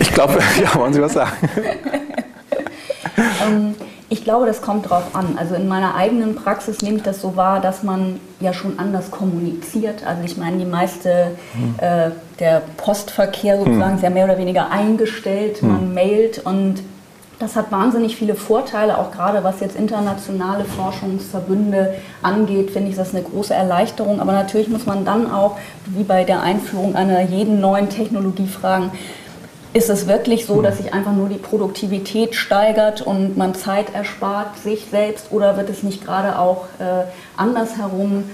[0.00, 1.48] Ich glaube, ja, wollen Sie was sagen?
[4.28, 5.38] ich glaube, das kommt drauf an.
[5.38, 9.10] Also in meiner eigenen Praxis nehme ich das so wahr, dass man ja schon anders
[9.10, 10.06] kommuniziert.
[10.06, 11.74] Also ich meine, die meiste, hm.
[11.78, 13.96] äh, der Postverkehr sozusagen hm.
[13.96, 15.62] ist ja mehr oder weniger eingestellt.
[15.62, 15.68] Hm.
[15.68, 16.82] Man mailt und
[17.38, 23.14] das hat wahnsinnig viele Vorteile, auch gerade was jetzt internationale Forschungsverbünde angeht, finde ich das
[23.14, 24.20] eine große Erleichterung.
[24.20, 28.90] Aber natürlich muss man dann auch, wie bei der Einführung einer jeden neuen Technologie fragen,
[29.72, 34.58] ist es wirklich so, dass sich einfach nur die Produktivität steigert und man Zeit erspart
[34.58, 37.04] sich selbst oder wird es nicht gerade auch äh,
[37.36, 38.24] andersherum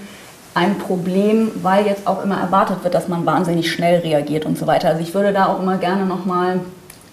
[0.53, 4.65] ein Problem, weil jetzt auch immer erwartet wird, dass man wahnsinnig schnell reagiert und so
[4.65, 4.87] weiter.
[4.87, 6.61] Also ich würde da auch immer gerne nochmal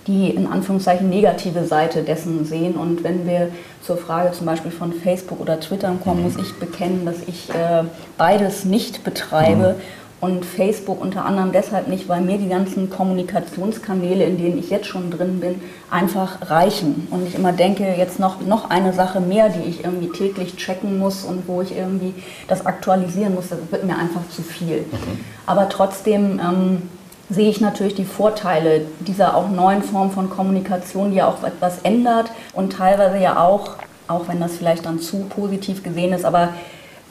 [0.07, 2.75] die in Anführungszeichen negative Seite dessen sehen.
[2.75, 3.51] Und wenn wir
[3.83, 7.85] zur Frage zum Beispiel von Facebook oder Twitter kommen, muss ich bekennen, dass ich äh,
[8.19, 9.77] beides nicht betreibe.
[9.79, 14.71] Mhm und Facebook unter anderem deshalb nicht, weil mir die ganzen Kommunikationskanäle, in denen ich
[14.71, 17.09] jetzt schon drin bin, einfach reichen.
[17.11, 20.97] Und ich immer denke, jetzt noch, noch eine Sache mehr, die ich irgendwie täglich checken
[20.97, 22.15] muss und wo ich irgendwie
[22.47, 24.83] das aktualisieren muss, das wird mir einfach zu viel.
[24.83, 25.25] Mhm.
[25.45, 26.83] Aber trotzdem ähm,
[27.29, 31.81] sehe ich natürlich die Vorteile dieser auch neuen Form von Kommunikation, die ja auch etwas
[31.83, 33.71] ändert und teilweise ja auch,
[34.07, 36.51] auch wenn das vielleicht dann zu positiv gesehen ist, aber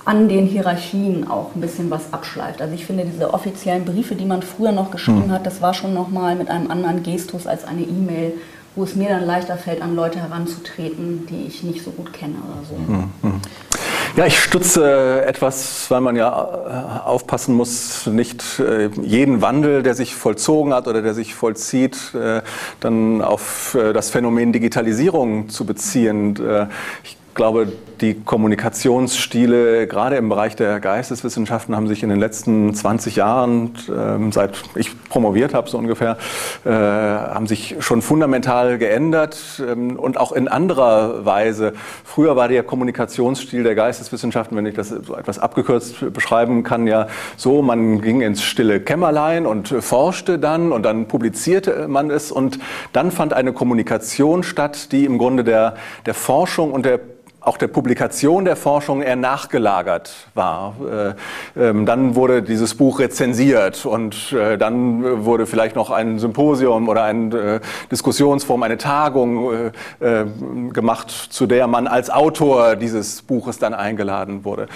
[0.05, 2.61] an den Hierarchien auch ein bisschen was abschleift.
[2.61, 5.31] Also ich finde diese offiziellen Briefe, die man früher noch geschrieben mhm.
[5.31, 8.33] hat, das war schon nochmal mit einem anderen Gestus als eine E-Mail,
[8.75, 12.35] wo es mir dann leichter fällt, an Leute heranzutreten, die ich nicht so gut kenne
[12.35, 13.27] oder so.
[13.27, 13.41] Mhm.
[14.17, 19.93] Ja, ich stutze etwas, weil man ja äh, aufpassen muss, nicht äh, jeden Wandel, der
[19.93, 22.41] sich vollzogen hat oder der sich vollzieht, äh,
[22.81, 26.35] dann auf das Phänomen Digitalisierung zu beziehen.
[27.03, 33.15] Ich glaube, die Kommunikationsstile, gerade im Bereich der Geisteswissenschaften, haben sich in den letzten 20
[33.15, 36.17] Jahren, äh, seit ich promoviert habe, so ungefähr,
[36.65, 41.73] äh, haben sich schon fundamental geändert ähm, und auch in anderer Weise.
[42.03, 47.07] Früher war der Kommunikationsstil der Geisteswissenschaften, wenn ich das so etwas abgekürzt beschreiben kann, ja
[47.37, 52.59] so, man ging ins stille Kämmerlein und forschte dann und dann publizierte man es und
[52.93, 56.99] dann fand eine Kommunikation statt, die im Grunde der, der Forschung und der
[57.41, 60.75] auch der Publikation der Forschung eher nachgelagert war.
[61.57, 66.87] Äh, ähm, dann wurde dieses Buch rezensiert und äh, dann wurde vielleicht noch ein Symposium
[66.87, 67.59] oder eine äh,
[67.91, 69.71] Diskussionsform, eine Tagung
[70.73, 74.67] gemacht, zu der man als Autor dieses Buches dann eingeladen wurde.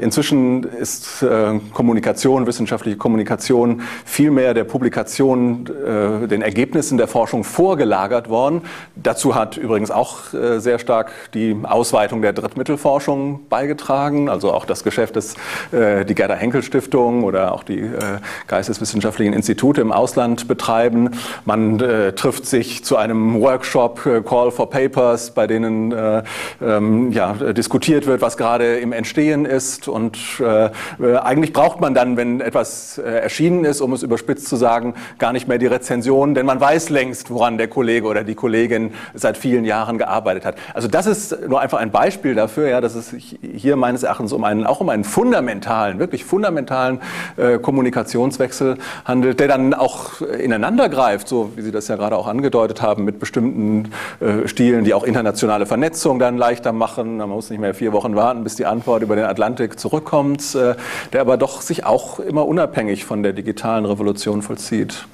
[0.00, 1.24] Inzwischen ist
[1.72, 8.62] Kommunikation, wissenschaftliche Kommunikation viel mehr der Publikation, den Ergebnissen der Forschung vorgelagert worden.
[8.94, 14.28] Dazu hat übrigens auch sehr stark die Ausweitung der Drittmittelforschung beigetragen.
[14.28, 15.34] Also auch das Geschäft des,
[15.72, 21.10] äh, die Gerda Henkel Stiftung oder auch die äh, geisteswissenschaftlichen Institute im Ausland betreiben.
[21.44, 26.22] Man äh, trifft sich zu einem Workshop äh, Call for Papers, bei denen äh,
[26.62, 29.88] ähm, ja, diskutiert wird, was gerade im Entstehen ist.
[29.88, 30.70] Und äh,
[31.16, 35.48] eigentlich braucht man dann, wenn etwas erschienen ist, um es überspitzt zu sagen, gar nicht
[35.48, 39.64] mehr die Rezension, denn man weiß längst, woran der Kollege oder die Kollegin seit vielen
[39.64, 40.56] Jahren gearbeitet hat.
[40.74, 44.44] Also das ist nur einfach ein Beispiel dafür, ja, dass es hier meines Erachtens um
[44.44, 47.00] einen, auch um einen fundamentalen, wirklich fundamentalen
[47.36, 52.26] äh, Kommunikationswechsel handelt, der dann auch ineinander greift, so wie Sie das ja gerade auch
[52.26, 57.18] angedeutet haben, mit bestimmten äh, Stilen, die auch internationale Vernetzung dann leichter machen.
[57.18, 60.74] Man muss nicht mehr vier Wochen warten, bis die Antwort über den Atlantik zurückkommt, äh,
[61.12, 65.06] der aber doch sich auch immer unabhängig von der digitalen Revolution vollzieht.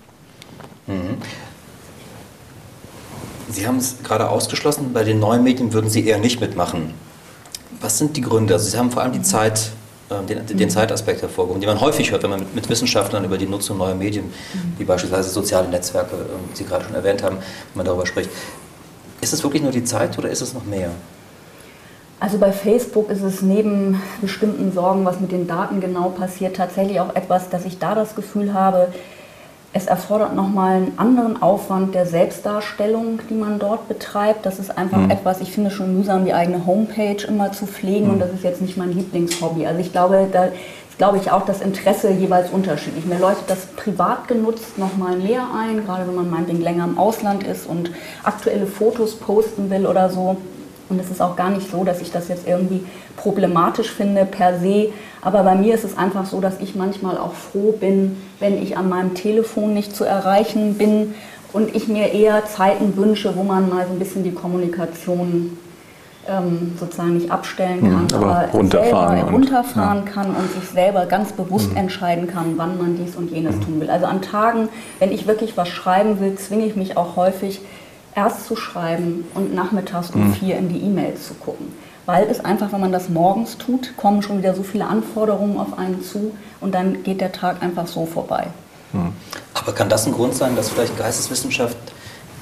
[0.87, 1.18] Mhm.
[3.53, 6.95] Sie haben es gerade ausgeschlossen, bei den neuen Medien würden Sie eher nicht mitmachen.
[7.81, 8.55] Was sind die Gründe?
[8.55, 9.73] Also Sie haben vor allem die Zeit,
[10.09, 13.37] äh, den, den Zeitaspekt hervorgehoben, den man häufig hört, wenn man mit, mit, Wissenschaftlern über
[13.37, 14.33] die Nutzung neuer Medien,
[14.79, 16.17] wie beispielsweise soziale Netzwerke,
[16.53, 18.31] die Sie gerade schon erwähnt haben, wenn man darüber spricht.
[19.21, 20.91] Ist es wirklich nur die Zeit oder ist es noch mehr?
[22.21, 27.01] Also bei Facebook ist es neben bestimmten Sorgen, was mit den Daten genau passiert, tatsächlich
[27.01, 28.88] auch etwas, dass ich da das Gefühl habe,
[29.75, 34.45] es erfordert nochmal einen anderen Aufwand der Selbstdarstellung, die man dort betreibt.
[34.45, 35.11] Das ist einfach mhm.
[35.11, 38.13] etwas, ich finde schon mühsam, die eigene Homepage immer zu pflegen mhm.
[38.13, 39.67] und das ist jetzt nicht mein Lieblingshobby.
[39.67, 43.07] Also ich glaube, da ist, glaube ich, auch das Interesse jeweils unterschiedlich.
[43.07, 47.43] Mir leuchtet das privat genutzt nochmal mehr ein, gerade wenn man meinetwegen länger im Ausland
[47.43, 47.91] ist und
[48.25, 50.37] aktuelle Fotos posten will oder so.
[50.92, 52.85] Und es ist auch gar nicht so, dass ich das jetzt irgendwie
[53.16, 54.90] problematisch finde per se.
[55.22, 58.76] Aber bei mir ist es einfach so, dass ich manchmal auch froh bin, wenn ich
[58.76, 61.14] an meinem Telefon nicht zu erreichen bin
[61.55, 65.57] und ich mir eher Zeiten wünsche, wo man mal so ein bisschen die Kommunikation
[66.28, 70.12] ähm, sozusagen nicht abstellen hm, kann, aber, aber runterfahren, selber runterfahren ja.
[70.12, 71.78] kann und sich selber ganz bewusst mhm.
[71.78, 73.61] entscheiden kann, wann man dies und jenes mhm.
[73.62, 73.90] tun will.
[73.90, 77.61] Also an Tagen, wenn ich wirklich was schreiben will, zwinge ich mich auch häufig
[78.14, 80.35] erst zu schreiben und nachmittags um mhm.
[80.35, 81.68] vier in die E-Mails zu gucken.
[82.05, 85.79] Weil es einfach, wenn man das morgens tut, kommen schon wieder so viele Anforderungen auf
[85.79, 88.48] einen zu und dann geht der Tag einfach so vorbei.
[88.92, 89.12] Mhm.
[89.55, 91.77] Aber kann das ein Grund sein, dass vielleicht Geisteswissenschaft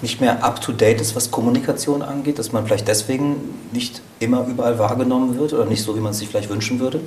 [0.03, 3.37] nicht mehr up-to-date ist, was Kommunikation angeht, dass man vielleicht deswegen
[3.73, 7.01] nicht immer überall wahrgenommen wird oder nicht so, wie man es sich vielleicht wünschen würde?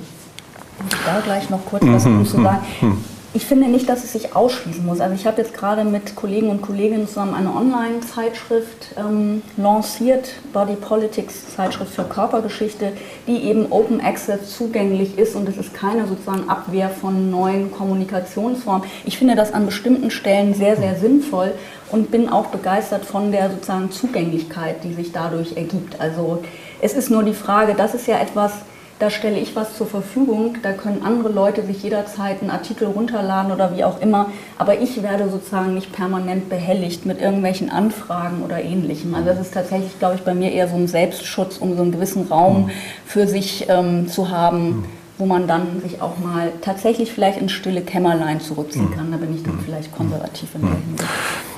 [0.88, 2.24] Ich da gleich noch kurz was mhm.
[2.24, 3.04] zu sagen.
[3.36, 5.00] Ich finde nicht, dass es sich ausschließen muss.
[5.00, 10.76] Also ich habe jetzt gerade mit Kollegen und Kolleginnen zusammen eine Online-Zeitschrift ähm, lanciert, Body
[10.76, 12.92] Politics Zeitschrift für Körpergeschichte,
[13.26, 18.86] die eben Open Access zugänglich ist und es ist keine sozusagen Abwehr von neuen Kommunikationsformen.
[19.04, 21.54] Ich finde das an bestimmten Stellen sehr, sehr sinnvoll
[21.90, 26.00] und bin auch begeistert von der sozusagen Zugänglichkeit, die sich dadurch ergibt.
[26.00, 26.44] Also
[26.80, 28.52] es ist nur die Frage, das ist ja etwas,
[28.98, 33.52] da stelle ich was zur Verfügung, da können andere Leute sich jederzeit einen Artikel runterladen
[33.52, 38.62] oder wie auch immer, aber ich werde sozusagen nicht permanent behelligt mit irgendwelchen Anfragen oder
[38.62, 39.14] ähnlichem.
[39.14, 41.92] Also das ist tatsächlich, glaube ich, bei mir eher so ein Selbstschutz, um so einen
[41.92, 42.70] gewissen Raum
[43.04, 44.84] für sich ähm, zu haben,
[45.18, 49.10] wo man dann sich auch mal tatsächlich vielleicht ins stille Kämmerlein zurückziehen kann.
[49.10, 51.10] Da bin ich dann vielleicht konservativ in der Hinsicht.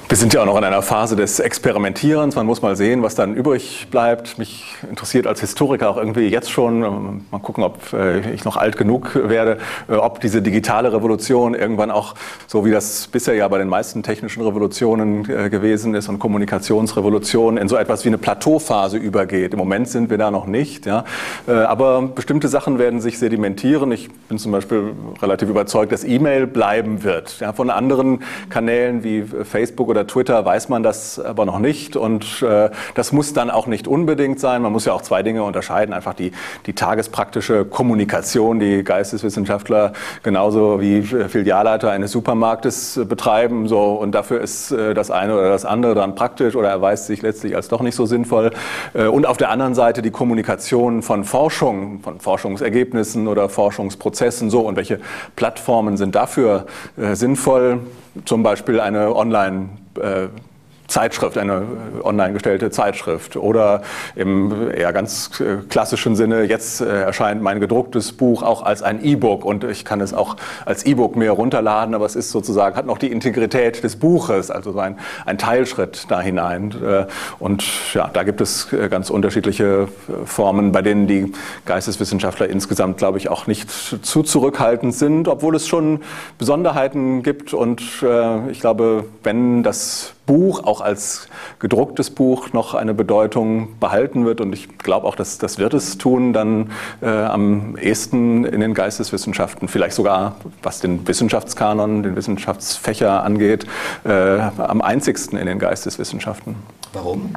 [0.09, 2.37] Wir sind ja auch noch in einer Phase des Experimentierens.
[2.37, 4.39] Man muss mal sehen, was dann übrig bleibt.
[4.39, 8.77] Mich interessiert als Historiker auch irgendwie jetzt schon, mal gucken, ob äh, ich noch alt
[8.77, 12.15] genug werde, äh, ob diese digitale Revolution irgendwann auch,
[12.47, 17.61] so wie das bisher ja bei den meisten technischen Revolutionen äh, gewesen ist und Kommunikationsrevolutionen,
[17.61, 19.55] in so etwas wie eine Plateauphase übergeht.
[19.55, 20.87] Im Moment sind wir da noch nicht.
[20.87, 21.05] Ja.
[21.47, 23.91] Aber bestimmte Sachen werden sich sedimentieren.
[23.91, 27.41] Ich bin zum Beispiel relativ überzeugt, dass E-Mail bleiben wird.
[27.41, 31.97] Ja, von anderen Kanälen wie Facebook oder oder Twitter weiß man das aber noch nicht.
[31.97, 34.63] Und äh, das muss dann auch nicht unbedingt sein.
[34.63, 35.95] Man muss ja auch zwei Dinge unterscheiden.
[35.95, 36.33] Einfach die,
[36.67, 43.69] die tagespraktische Kommunikation, die Geisteswissenschaftler genauso wie Filialleiter eines Supermarktes betreiben.
[43.69, 47.23] So, und dafür ist äh, das eine oder das andere dann praktisch oder erweist sich
[47.23, 48.51] letztlich als doch nicht so sinnvoll.
[48.93, 54.51] Äh, und auf der anderen Seite die Kommunikation von Forschung, von Forschungsergebnissen oder Forschungsprozessen.
[54.51, 55.01] So, und welche
[55.37, 56.67] Plattformen sind dafür
[56.99, 57.81] äh, sinnvoll?
[58.25, 59.69] Zum Beispiel eine Online-
[60.01, 60.29] äh,
[60.89, 61.63] Zeitschrift, eine
[62.03, 63.37] online gestellte Zeitschrift.
[63.37, 63.83] Oder
[64.15, 69.05] im eher ganz äh, klassischen Sinne, jetzt äh, erscheint mein gedrucktes Buch auch als ein
[69.05, 69.45] E-Book.
[69.45, 72.99] Und ich kann es auch als E-Book mehr runterladen, aber es ist sozusagen, hat noch
[72.99, 76.75] die Integrität des Buches, also so ein, ein Teilschritt da hinein.
[76.83, 77.07] Äh,
[77.39, 79.89] und ja, da gibt es ganz unterschiedliche
[80.25, 81.33] Formen, bei denen die
[81.65, 86.01] Geisteswissenschaftler insgesamt, glaube ich, auch nicht zu zurückhaltend sind, obwohl es schon
[86.39, 87.55] Besonderheiten gibt.
[87.55, 87.83] Und
[88.51, 91.29] ich glaube, wenn das Buch auch als
[91.61, 94.41] gedrucktes Buch noch eine Bedeutung behalten wird.
[94.41, 98.75] Und ich glaube auch, dass das wird es tun, dann äh, am ehesten in den
[98.75, 103.67] Geisteswissenschaften, vielleicht sogar was den Wissenschaftskanon, den Wissenschaftsfächer angeht,
[104.05, 106.57] äh, am einzigsten in den Geisteswissenschaften.
[106.93, 107.35] Warum?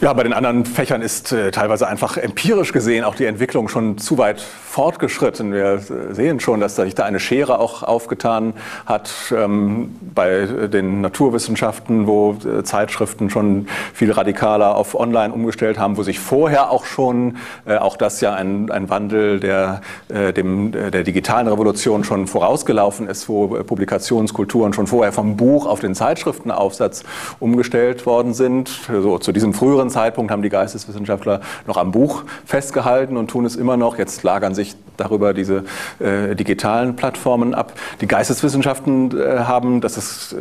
[0.00, 3.98] Ja, bei den anderen Fächern ist äh, teilweise einfach empirisch gesehen auch die Entwicklung schon
[3.98, 5.52] zu weit fortgeschritten.
[5.52, 8.52] Wir äh, sehen schon, dass sich da eine Schere auch aufgetan
[8.86, 15.96] hat ähm, bei den Naturwissenschaften, wo äh, Zeitschriften schon viel radikaler auf Online umgestellt haben,
[15.96, 19.80] wo sich vorher auch schon, äh, auch das ja ein, ein Wandel der,
[20.10, 25.80] äh, dem, der digitalen Revolution schon vorausgelaufen ist, wo Publikationskulturen schon vorher vom Buch auf
[25.80, 27.02] den Zeitschriftenaufsatz
[27.40, 28.70] umgestellt worden sind.
[28.86, 33.44] So, zu diesem früheren früheren Zeitpunkt haben die Geisteswissenschaftler noch am Buch festgehalten und tun
[33.44, 33.98] es immer noch.
[33.98, 35.64] Jetzt lagern sich darüber diese
[35.98, 37.72] äh, digitalen Plattformen ab.
[38.00, 40.36] Die Geisteswissenschaften äh, haben, das ist äh,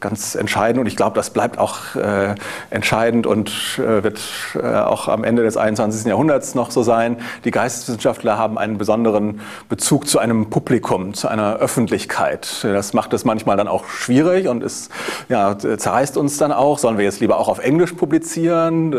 [0.00, 2.34] ganz entscheidend und ich glaube, das bleibt auch äh,
[2.70, 4.20] entscheidend und äh, wird
[4.54, 6.06] äh, auch am Ende des 21.
[6.06, 7.16] Jahrhunderts noch so sein.
[7.44, 12.58] Die Geisteswissenschaftler haben einen besonderen Bezug zu einem Publikum, zu einer Öffentlichkeit.
[12.62, 14.88] Das macht es manchmal dann auch schwierig und es
[15.28, 16.78] ja, zerreißt uns dann auch.
[16.78, 18.94] Sollen wir jetzt lieber auch auf Englisch publizieren?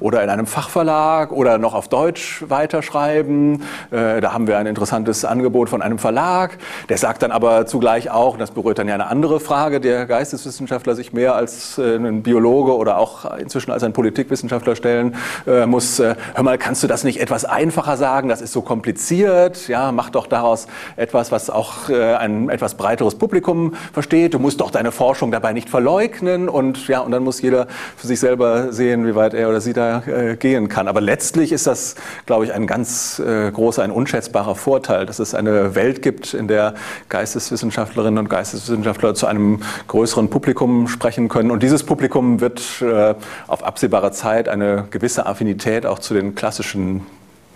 [0.00, 3.62] oder in einem Fachverlag oder noch auf Deutsch weiterschreiben.
[3.90, 6.58] Da haben wir ein interessantes Angebot von einem Verlag.
[6.88, 10.94] Der sagt dann aber zugleich auch, das berührt dann ja eine andere Frage, der Geisteswissenschaftler
[10.94, 15.98] sich mehr als äh, ein Biologe oder auch inzwischen als ein Politikwissenschaftler stellen äh, muss.
[15.98, 18.28] Äh, hör mal, kannst du das nicht etwas einfacher sagen?
[18.28, 19.68] Das ist so kompliziert.
[19.68, 24.34] Ja, mach doch daraus etwas, was auch äh, ein etwas breiteres Publikum versteht.
[24.34, 28.06] Du musst doch deine Forschung dabei nicht verleugnen und ja, und dann muss jeder für
[28.06, 30.88] sich selber sehen, wie weit weit er oder sie da äh, gehen kann.
[30.88, 31.94] Aber letztlich ist das,
[32.26, 36.48] glaube ich, ein ganz äh, großer, ein unschätzbarer Vorteil, dass es eine Welt gibt, in
[36.48, 36.74] der
[37.08, 41.50] Geisteswissenschaftlerinnen und Geisteswissenschaftler zu einem größeren Publikum sprechen können.
[41.50, 43.14] Und dieses Publikum wird äh,
[43.46, 47.06] auf absehbare Zeit eine gewisse Affinität auch zu den klassischen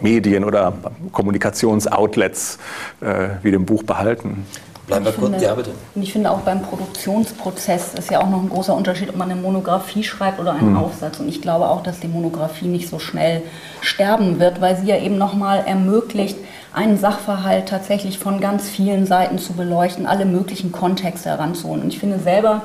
[0.00, 0.74] Medien oder
[1.12, 2.58] Kommunikationsoutlets
[3.00, 4.46] äh, wie dem Buch behalten.
[4.88, 5.70] Bleiben wir kurz, ja bitte.
[5.94, 9.30] Und ich finde auch beim Produktionsprozess ist ja auch noch ein großer Unterschied, ob man
[9.30, 10.78] eine Monographie schreibt oder einen mhm.
[10.78, 11.20] Aufsatz.
[11.20, 13.42] Und ich glaube auch, dass die Monographie nicht so schnell
[13.82, 16.38] sterben wird, weil sie ja eben nochmal ermöglicht,
[16.72, 21.82] einen Sachverhalt tatsächlich von ganz vielen Seiten zu beleuchten, alle möglichen Kontexte heranzuholen.
[21.82, 22.62] Und ich finde selber,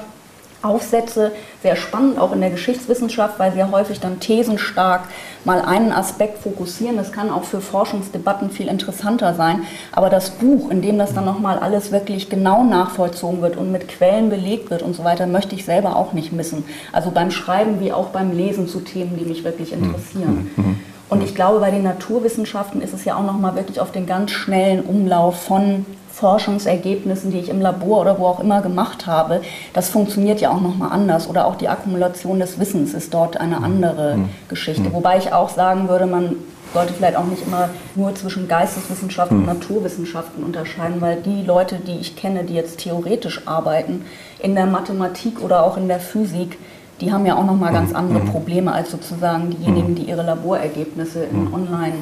[0.63, 5.01] Aufsätze sehr spannend, auch in der Geschichtswissenschaft, weil sehr häufig dann thesenstark
[5.45, 6.97] mal einen Aspekt fokussieren.
[6.97, 9.63] Das kann auch für Forschungsdebatten viel interessanter sein.
[9.91, 13.89] Aber das Buch, in dem das dann nochmal alles wirklich genau nachvollzogen wird und mit
[13.89, 16.63] Quellen belegt wird und so weiter, möchte ich selber auch nicht missen.
[16.91, 20.51] Also beim Schreiben wie auch beim Lesen zu Themen, die mich wirklich interessieren.
[20.55, 20.63] Mhm.
[20.65, 20.79] mhm.
[21.09, 24.31] Und ich glaube, bei den Naturwissenschaften ist es ja auch nochmal wirklich auf den ganz
[24.31, 29.41] schnellen Umlauf von Forschungsergebnissen, die ich im Labor oder wo auch immer gemacht habe,
[29.73, 31.27] das funktioniert ja auch nochmal anders.
[31.27, 33.63] Oder auch die Akkumulation des Wissens ist dort eine mhm.
[33.63, 34.29] andere mhm.
[34.47, 34.89] Geschichte.
[34.89, 34.93] Mhm.
[34.93, 36.35] Wobei ich auch sagen würde, man
[36.71, 39.47] sollte vielleicht auch nicht immer nur zwischen Geisteswissenschaften mhm.
[39.47, 44.05] und Naturwissenschaften unterscheiden, weil die Leute, die ich kenne, die jetzt theoretisch arbeiten,
[44.39, 46.59] in der Mathematik oder auch in der Physik,
[47.01, 47.95] die haben ja auch nochmal ganz mhm.
[47.95, 48.29] andere mhm.
[48.29, 51.95] Probleme als sozusagen diejenigen, die ihre Laborergebnisse in Online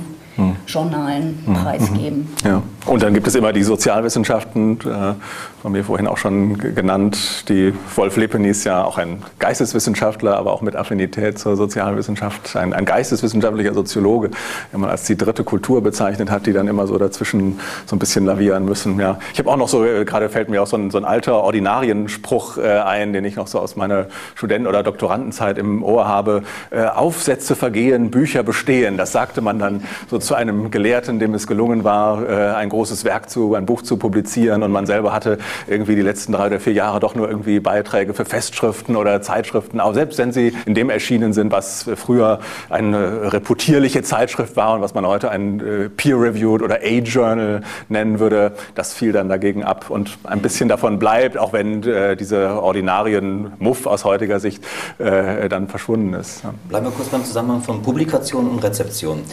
[0.68, 1.54] Journalen mhm.
[1.54, 2.30] preisgeben.
[2.44, 2.62] Ja.
[2.86, 5.14] Und dann gibt es immer die Sozialwissenschaften, äh,
[5.62, 7.48] von mir vorhin auch schon genannt.
[7.48, 12.74] Die Wolf Lepeny ist ja auch ein Geisteswissenschaftler, aber auch mit Affinität zur Sozialwissenschaft, ein,
[12.74, 14.32] ein geisteswissenschaftlicher Soziologe,
[14.74, 18.00] den man als die dritte Kultur bezeichnet hat, die dann immer so dazwischen so ein
[18.00, 19.00] bisschen lavieren müssen.
[19.00, 19.20] Ja.
[19.34, 21.36] Ich habe auch noch so, äh, gerade fällt mir auch so ein, so ein alter
[21.36, 26.42] Ordinarienspruch äh, ein, den ich noch so aus meiner Studenten- oder Doktorandenzeit im Ohr habe.
[26.72, 28.98] Äh, Aufsätze vergehen, Bücher bestehen.
[28.98, 33.04] Das sagte man dann so zu einem Gelehrten, dem es gelungen war, äh, ein großes
[33.04, 36.62] Werk zu, ein Buch zu publizieren und man selber hatte irgendwie die letzten drei oder
[36.62, 40.74] vier Jahre doch nur irgendwie Beiträge für Festschriften oder Zeitschriften, auch selbst wenn sie in
[40.74, 45.90] dem erschienen sind, was früher eine reputierliche Zeitschrift war und was man heute ein äh,
[45.90, 47.60] Peer-Reviewed oder A-Journal
[47.90, 52.16] nennen würde, das fiel dann dagegen ab und ein bisschen davon bleibt, auch wenn äh,
[52.16, 54.64] diese Ordinarien Muff aus heutiger Sicht
[54.98, 56.44] dann verschwunden ist.
[56.70, 59.24] Bleiben wir kurz beim Zusammenhang von Publikation und Rezeption.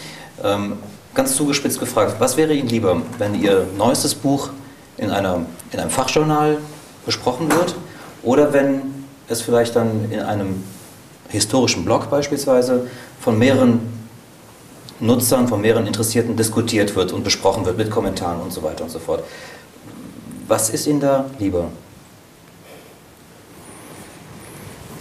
[0.42, 0.78] Ähm,
[1.14, 4.50] ganz zugespitzt gefragt, was wäre Ihnen lieber, wenn Ihr neuestes Buch
[4.96, 6.58] in, einer, in einem Fachjournal
[7.06, 7.74] besprochen wird
[8.22, 8.82] oder wenn
[9.28, 10.62] es vielleicht dann in einem
[11.28, 12.86] historischen Blog beispielsweise
[13.20, 13.80] von mehreren
[15.00, 18.90] Nutzern, von mehreren Interessierten diskutiert wird und besprochen wird mit Kommentaren und so weiter und
[18.90, 19.22] so fort.
[20.48, 21.70] Was ist Ihnen da lieber?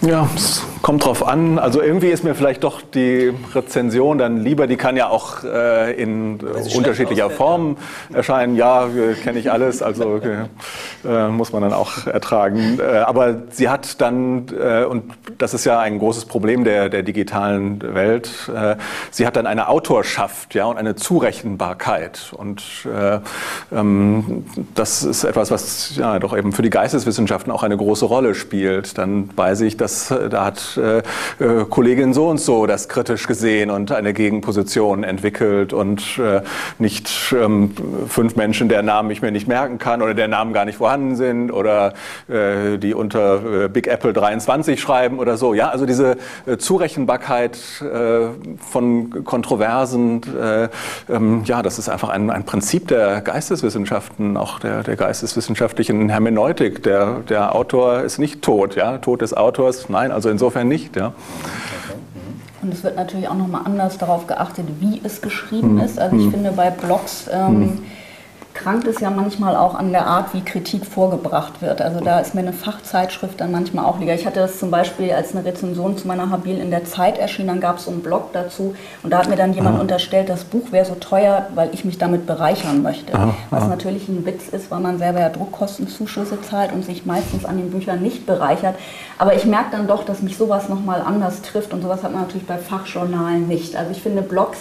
[0.08, 1.60] Ja, es kommt drauf an.
[1.60, 6.02] Also irgendwie ist mir vielleicht doch die Rezension dann lieber, die kann ja auch äh,
[6.02, 7.76] in unterschiedlicher Form
[8.14, 8.56] erscheinen.
[8.56, 8.88] Ja,
[9.22, 10.22] kenne ich alles, also
[11.04, 12.80] äh, muss man dann auch ertragen.
[12.80, 17.04] Äh, aber sie hat dann, äh, und das ist ja ein großes Problem der, der
[17.04, 18.78] digitalen Welt, äh,
[19.12, 22.32] sie hat dann eine Autorschaft ja, und eine Zurechenbarkeit.
[22.32, 23.20] Und äh,
[23.76, 28.36] ähm, das ist etwas, was ja doch eben für die Geisteswissenschaften auch eine große Rolle
[28.36, 28.98] spielt.
[28.98, 31.00] Dann weiß ich, dass da hat äh,
[31.44, 36.42] äh, Kollegin so und so das kritisch gesehen und eine Gegenposition entwickelt und äh,
[36.80, 37.74] nicht ähm,
[38.08, 41.16] fünf Menschen, deren Namen ich mir nicht merken kann oder der Namen gar nicht vorhanden
[41.16, 41.94] sind oder
[42.28, 45.54] äh, die unter äh, Big Apple 23 schreiben oder so.
[45.54, 50.22] Ja, also diese äh, Zurechenbarkeit von Kontroversen,
[51.10, 56.84] ähm, ja, das ist einfach ein, ein Prinzip der Geisteswissenschaften, auch der, der geisteswissenschaftlichen Hermeneutik.
[56.84, 59.90] Der, der Autor ist nicht tot, ja, Tod des Autors das?
[59.90, 60.96] Nein, also insofern nicht.
[60.96, 61.14] Ja.
[62.62, 65.82] Und es wird natürlich auch nochmal anders darauf geachtet, wie es geschrieben mhm.
[65.82, 66.00] ist.
[66.00, 66.32] Also ich mhm.
[66.32, 67.80] finde bei Blogs ähm, mhm
[68.58, 71.80] krankt es ja manchmal auch an der Art, wie Kritik vorgebracht wird.
[71.80, 74.14] Also da ist mir eine Fachzeitschrift dann manchmal auch lieber.
[74.14, 77.50] Ich hatte das zum Beispiel als eine Rezension zu meiner Habil in der Zeit erschienen,
[77.50, 79.82] dann gab es so einen Blog dazu und da hat mir dann jemand aha.
[79.82, 83.14] unterstellt, das Buch wäre so teuer, weil ich mich damit bereichern möchte.
[83.14, 83.70] Aha, Was aha.
[83.70, 87.70] natürlich ein Witz ist, weil man selber ja Druckkostenzuschüsse zahlt und sich meistens an den
[87.70, 88.76] Büchern nicht bereichert.
[89.20, 92.24] Aber ich merke dann doch, dass mich sowas nochmal anders trifft und sowas hat man
[92.24, 93.76] natürlich bei Fachjournalen nicht.
[93.76, 94.58] Also ich finde Blogs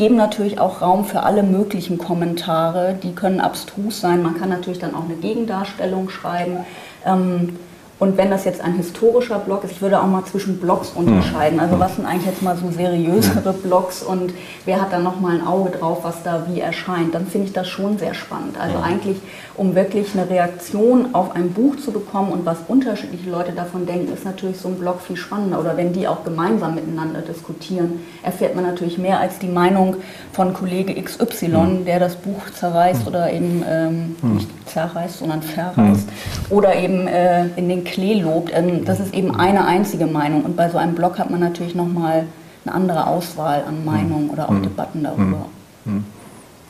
[0.00, 2.98] geben natürlich auch Raum für alle möglichen Kommentare.
[3.02, 4.22] Die können abstrus sein.
[4.22, 6.64] Man kann natürlich dann auch eine Gegendarstellung schreiben.
[7.04, 7.58] Ähm,
[8.00, 11.06] und wenn das jetzt ein historischer Blog ist, ich würde auch mal zwischen Blogs hm.
[11.06, 11.60] unterscheiden.
[11.60, 14.32] Also was sind eigentlich jetzt mal so seriösere Blogs und
[14.64, 17.14] wer hat da noch mal ein Auge drauf, was da wie erscheint?
[17.14, 18.58] Dann finde ich das schon sehr spannend.
[18.58, 19.18] Also eigentlich,
[19.54, 24.10] um wirklich eine Reaktion auf ein Buch zu bekommen und was unterschiedliche Leute davon denken,
[24.14, 25.60] ist natürlich so ein Blog viel spannender.
[25.60, 29.96] Oder wenn die auch gemeinsam miteinander diskutieren, erfährt man natürlich mehr als die Meinung
[30.32, 31.84] von Kollege XY, hm.
[31.84, 33.08] der das Buch zerreißt hm.
[33.08, 36.08] oder eben ähm, nicht zerreißt, sondern verreißt.
[36.48, 38.50] Oder eben äh, in den Klee lobt.
[38.54, 40.44] Ähm, das ist eben eine einzige Meinung.
[40.44, 42.26] Und bei so einem Blog hat man natürlich nochmal
[42.64, 44.62] eine andere Auswahl an Meinungen oder auch mhm.
[44.62, 45.46] Debatten darüber.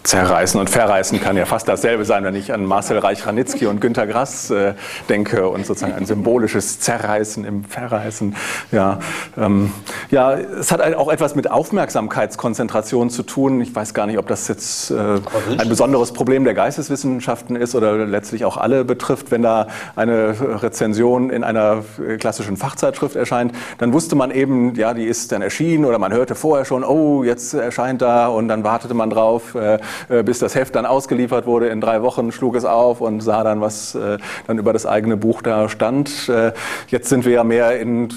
[0.03, 4.07] Zerreißen und verreißen kann ja fast dasselbe sein, wenn ich an Marcel Reich-Ranitzky und Günter
[4.07, 4.75] Grass äh,
[5.09, 8.37] denke und sozusagen ein symbolisches Zerreißen im Verreißen.
[8.73, 8.99] Ja,
[9.39, 9.73] ähm,
[10.11, 13.61] ja, es hat auch etwas mit Aufmerksamkeitskonzentration zu tun.
[13.61, 15.21] Ich weiß gar nicht, ob das jetzt äh,
[15.59, 19.31] ein besonderes Problem der Geisteswissenschaften ist oder letztlich auch alle betrifft.
[19.31, 21.85] Wenn da eine Rezension in einer
[22.19, 26.35] klassischen Fachzeitschrift erscheint, dann wusste man eben, ja, die ist dann erschienen oder man hörte
[26.35, 29.55] vorher schon, oh, jetzt erscheint da und dann wartete man drauf.
[29.55, 29.79] Äh, äh,
[30.25, 31.69] bis das Heft dann ausgeliefert wurde.
[31.69, 35.17] In drei Wochen schlug es auf und sah dann, was äh, dann über das eigene
[35.17, 36.29] Buch da stand.
[36.29, 36.53] Äh,
[36.89, 38.09] jetzt sind wir ja mehr in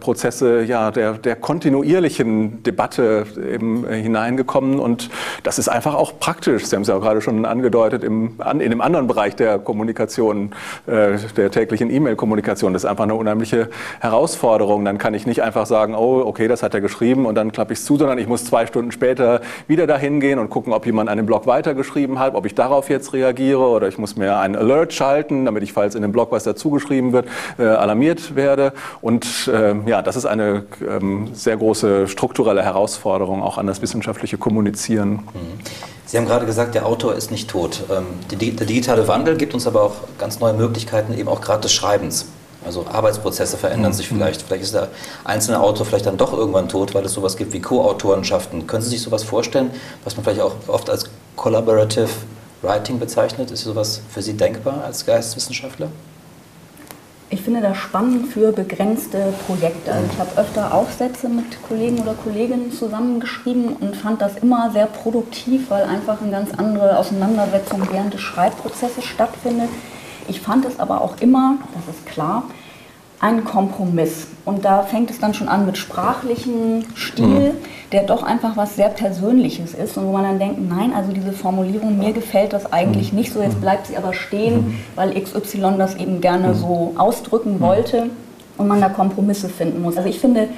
[0.00, 5.10] Prozesse ja, der, der kontinuierlichen Debatte eben hineingekommen und
[5.42, 6.66] das ist einfach auch praktisch.
[6.66, 10.50] Sie haben es ja auch gerade schon angedeutet, im, in dem anderen Bereich der Kommunikation,
[10.86, 12.72] der täglichen E-Mail-Kommunikation.
[12.72, 13.68] Das ist einfach eine unheimliche
[14.00, 14.84] Herausforderung.
[14.84, 17.72] Dann kann ich nicht einfach sagen, oh, okay, das hat er geschrieben und dann klappe
[17.72, 20.86] ich es zu, sondern ich muss zwei Stunden später wieder dahin gehen und gucken, ob
[20.86, 24.38] jemand eine dem Blog weitergeschrieben habe, ob ich darauf jetzt reagiere oder ich muss mir
[24.38, 27.26] einen Alert schalten, damit ich, falls in dem Blog was dazugeschrieben wird,
[27.58, 28.72] äh, alarmiert werde.
[29.00, 34.38] Und äh, ja, das ist eine ähm, sehr große strukturelle Herausforderung auch an das wissenschaftliche
[34.38, 35.10] Kommunizieren.
[35.10, 35.60] Mhm.
[36.06, 37.84] Sie haben gerade gesagt, der Autor ist nicht tot.
[37.88, 41.60] Ähm, die, der digitale Wandel gibt uns aber auch ganz neue Möglichkeiten, eben auch gerade
[41.60, 42.26] des Schreibens.
[42.64, 44.42] Also Arbeitsprozesse verändern sich vielleicht.
[44.42, 44.88] Vielleicht ist der
[45.24, 48.66] einzelne Autor vielleicht dann doch irgendwann tot, weil es sowas gibt wie Co-Autorenschaften.
[48.66, 49.70] Können Sie sich sowas vorstellen,
[50.04, 51.04] was man vielleicht auch oft als
[51.36, 52.10] Collaborative
[52.62, 53.50] Writing bezeichnet?
[53.50, 55.88] Ist sowas für Sie denkbar als Geisteswissenschaftler?
[57.32, 59.92] Ich finde das spannend für begrenzte Projekte.
[60.12, 65.70] Ich habe öfter Aufsätze mit Kollegen oder Kolleginnen zusammengeschrieben und fand das immer sehr produktiv,
[65.70, 69.68] weil einfach eine ganz andere Auseinandersetzung während des Schreibprozesses stattfindet.
[70.28, 72.44] Ich fand es aber auch immer, das ist klar,
[73.20, 74.28] ein Kompromiss.
[74.46, 77.56] Und da fängt es dann schon an mit sprachlichen Stil, mhm.
[77.92, 81.32] der doch einfach was sehr Persönliches ist und wo man dann denkt, nein, also diese
[81.32, 83.18] Formulierung, mir gefällt das eigentlich mhm.
[83.18, 83.60] nicht so, jetzt mhm.
[83.60, 84.78] bleibt sie aber stehen, mhm.
[84.94, 86.54] weil XY das eben gerne mhm.
[86.54, 87.60] so ausdrücken mhm.
[87.60, 88.10] wollte
[88.56, 89.98] und man da Kompromisse finden muss.
[89.98, 90.48] Also ich finde,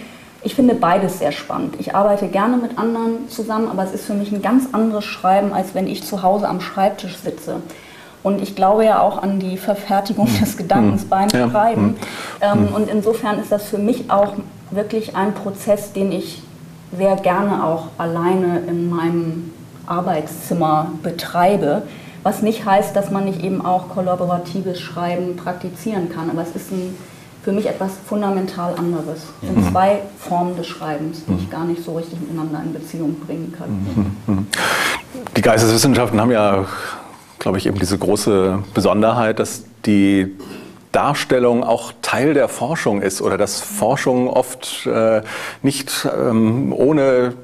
[0.44, 1.74] ich finde beides sehr spannend.
[1.80, 5.52] Ich arbeite gerne mit anderen zusammen, aber es ist für mich ein ganz anderes Schreiben,
[5.52, 7.56] als wenn ich zu Hause am Schreibtisch sitze.
[8.22, 10.40] Und ich glaube ja auch an die Verfertigung hm.
[10.40, 11.08] des Gedankens hm.
[11.08, 11.50] beim ja.
[11.50, 11.82] Schreiben.
[11.82, 11.96] Hm.
[12.40, 12.74] Ähm, hm.
[12.74, 14.34] und insofern ist das für mich auch
[14.70, 16.42] wirklich ein Prozess, den ich
[16.96, 19.52] sehr gerne auch alleine in meinem
[19.86, 21.82] Arbeitszimmer betreibe.
[22.22, 26.30] Was nicht heißt, dass man nicht eben auch kollaboratives Schreiben praktizieren kann.
[26.30, 26.96] Aber es ist ein,
[27.42, 29.22] für mich etwas fundamental anderes.
[29.42, 29.70] Es sind mhm.
[29.70, 34.46] zwei Formen des Schreibens, die ich gar nicht so richtig miteinander in Beziehung bringen kann.
[35.36, 36.64] Die Geisteswissenschaften haben ja
[37.42, 40.38] glaube ich, eben diese große Besonderheit, dass die
[40.92, 45.22] Darstellung auch Teil der Forschung ist oder dass Forschung oft äh,
[45.60, 47.34] nicht ähm, ohne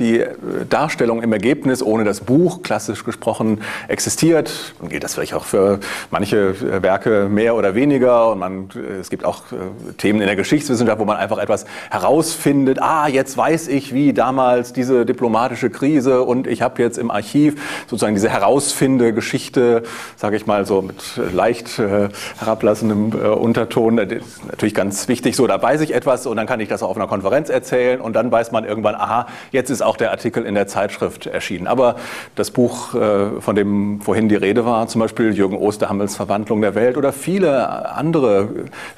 [0.00, 0.24] die
[0.68, 4.74] Darstellung im Ergebnis ohne das Buch, klassisch gesprochen, existiert.
[4.80, 5.80] Dann gilt das vielleicht auch für
[6.10, 8.32] manche Werke mehr oder weniger.
[8.32, 8.68] Und man,
[9.00, 12.80] es gibt auch äh, Themen in der Geschichtswissenschaft, wo man einfach etwas herausfindet.
[12.80, 17.60] Ah, jetzt weiß ich, wie damals diese diplomatische Krise und ich habe jetzt im Archiv
[17.86, 19.82] sozusagen diese herausfinde Geschichte,
[20.16, 20.96] sage ich mal so mit
[21.32, 23.96] leicht äh, herablassendem äh, Unterton.
[23.96, 25.36] Das ist natürlich ganz wichtig.
[25.36, 28.00] So, da weiß ich etwas und dann kann ich das auch auf einer Konferenz erzählen
[28.00, 31.26] und dann weiß man irgendwann, aha, jetzt ist auch auch der Artikel in der Zeitschrift
[31.26, 31.66] erschienen.
[31.66, 31.96] Aber
[32.36, 36.76] das Buch, äh, von dem vorhin die Rede war, zum Beispiel Jürgen Osterhammels Verwandlung der
[36.76, 38.48] Welt oder viele andere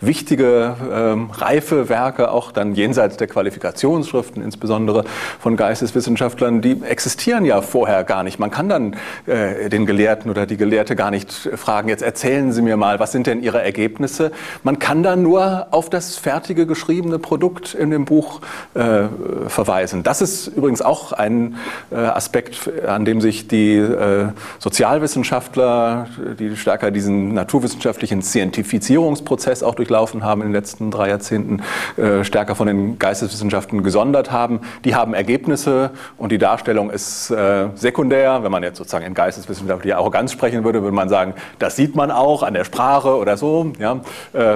[0.03, 5.05] wichtige, ähm, reife Werke, auch dann jenseits der Qualifikationsschriften, insbesondere
[5.41, 8.39] von Geisteswissenschaftlern, die existieren ja vorher gar nicht.
[8.39, 12.61] Man kann dann äh, den Gelehrten oder die Gelehrte gar nicht fragen, jetzt erzählen Sie
[12.61, 14.31] mir mal, was sind denn Ihre Ergebnisse?
[14.63, 18.43] Man kann dann nur auf das fertige geschriebene Produkt in dem Buch
[18.75, 19.05] äh,
[19.49, 20.03] verweisen.
[20.03, 21.57] Das ist übrigens auch ein
[21.91, 24.29] äh, Aspekt, an dem sich die äh,
[24.59, 26.07] Sozialwissenschaftler,
[26.39, 31.63] die stärker diesen naturwissenschaftlichen Scientifizierungsprozess auch durchlaufen haben in den letzten drei Jahrzehnten,
[31.97, 34.61] äh, stärker von den Geisteswissenschaften gesondert haben.
[34.85, 37.33] Die haben Ergebnisse und die Darstellung ist
[37.75, 38.43] sekundär.
[38.43, 42.11] Wenn man jetzt sozusagen in geisteswissenschaftlicher Arroganz sprechen würde, würde man sagen, das sieht man
[42.11, 43.73] auch an der Sprache oder so.
[43.79, 44.01] Ja,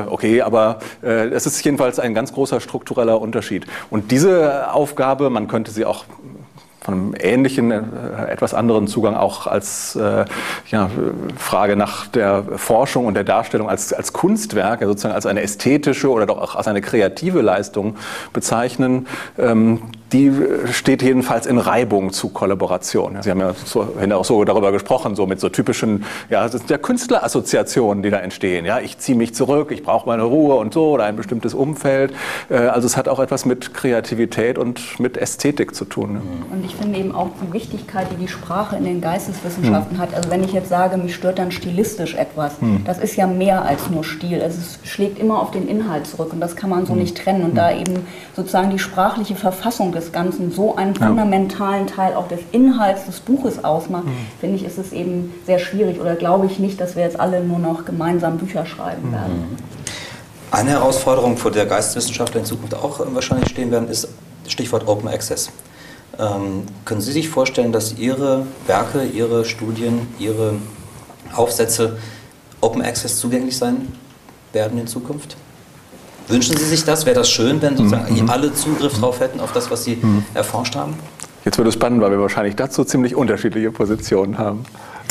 [0.08, 3.66] okay, aber es ist jedenfalls ein ganz großer struktureller Unterschied.
[3.90, 6.04] Und diese Aufgabe, man könnte sie auch
[6.86, 7.82] von einem ähnlichen, äh,
[8.28, 10.24] etwas anderen Zugang auch als äh,
[10.70, 10.88] ja,
[11.36, 16.26] Frage nach der Forschung und der Darstellung als, als Kunstwerk, sozusagen als eine ästhetische oder
[16.26, 17.96] doch auch als eine kreative Leistung
[18.32, 19.08] bezeichnen.
[19.36, 19.82] Ähm,
[20.12, 20.32] die
[20.70, 23.18] steht jedenfalls in Reibung zu Kollaboration.
[23.22, 28.02] Sie haben ja so, auch so darüber gesprochen, so mit so typischen, ja, ja Künstlerassoziationen,
[28.02, 28.64] die da entstehen.
[28.64, 32.14] Ja, ich ziehe mich zurück, ich brauche meine Ruhe und so oder ein bestimmtes Umfeld.
[32.50, 36.14] Äh, also es hat auch etwas mit Kreativität und mit Ästhetik zu tun.
[36.14, 36.22] Ne?
[36.52, 40.00] Und ich finde eben auch die Wichtigkeit, die die Sprache in den Geisteswissenschaften mhm.
[40.00, 40.14] hat.
[40.14, 42.84] Also wenn ich jetzt sage, mich stört dann stilistisch etwas, mhm.
[42.84, 44.40] das ist ja mehr als nur Stil.
[44.40, 47.00] Also es schlägt immer auf den Inhalt zurück und das kann man so mhm.
[47.00, 47.42] nicht trennen.
[47.42, 52.40] Und da eben sozusagen die sprachliche Verfassung des Ganzen so einen fundamentalen Teil auch des
[52.52, 54.16] Inhalts des Buches ausmacht, mhm.
[54.40, 57.42] finde ich, ist es eben sehr schwierig oder glaube ich nicht, dass wir jetzt alle
[57.42, 59.12] nur noch gemeinsam Bücher schreiben mhm.
[59.12, 59.58] werden.
[60.50, 64.08] Eine Herausforderung, vor der Geisteswissenschaftler in Zukunft auch wahrscheinlich stehen werden, ist
[64.46, 65.50] Stichwort Open Access.
[66.18, 70.54] Ähm, können Sie sich vorstellen, dass Ihre Werke, Ihre Studien, Ihre
[71.34, 71.98] Aufsätze
[72.60, 73.92] Open Access zugänglich sein
[74.52, 75.36] werden in Zukunft?
[76.28, 77.06] Wünschen Sie sich das?
[77.06, 78.30] Wäre das schön, wenn sozusagen mhm.
[78.30, 80.24] alle Zugriff darauf hätten, auf das, was Sie mhm.
[80.34, 80.94] erforscht haben?
[81.44, 84.64] Jetzt wird es spannend, weil wir wahrscheinlich dazu ziemlich unterschiedliche Positionen haben.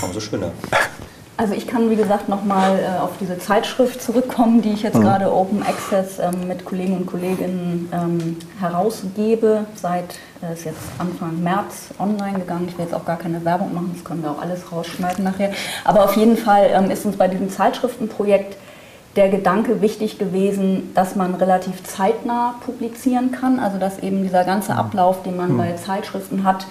[0.04, 0.52] Umso schöner.
[1.38, 5.02] Also ich kann, wie gesagt, nochmal äh, auf diese Zeitschrift zurückkommen, die ich jetzt mhm.
[5.02, 9.66] gerade Open Access ähm, mit Kollegen und Kolleginnen ähm, herausgebe.
[9.76, 12.68] Seit äh, ist jetzt Anfang März online gegangen.
[12.70, 15.52] Ich will jetzt auch gar keine Werbung machen, das können wir auch alles rausschneiden nachher.
[15.84, 18.56] Aber auf jeden Fall ähm, ist uns bei diesem Zeitschriftenprojekt
[19.16, 24.74] der Gedanke wichtig gewesen, dass man relativ zeitnah publizieren kann, also dass eben dieser ganze
[24.74, 24.80] mhm.
[24.80, 25.58] Ablauf, den man mhm.
[25.58, 26.68] bei Zeitschriften hat,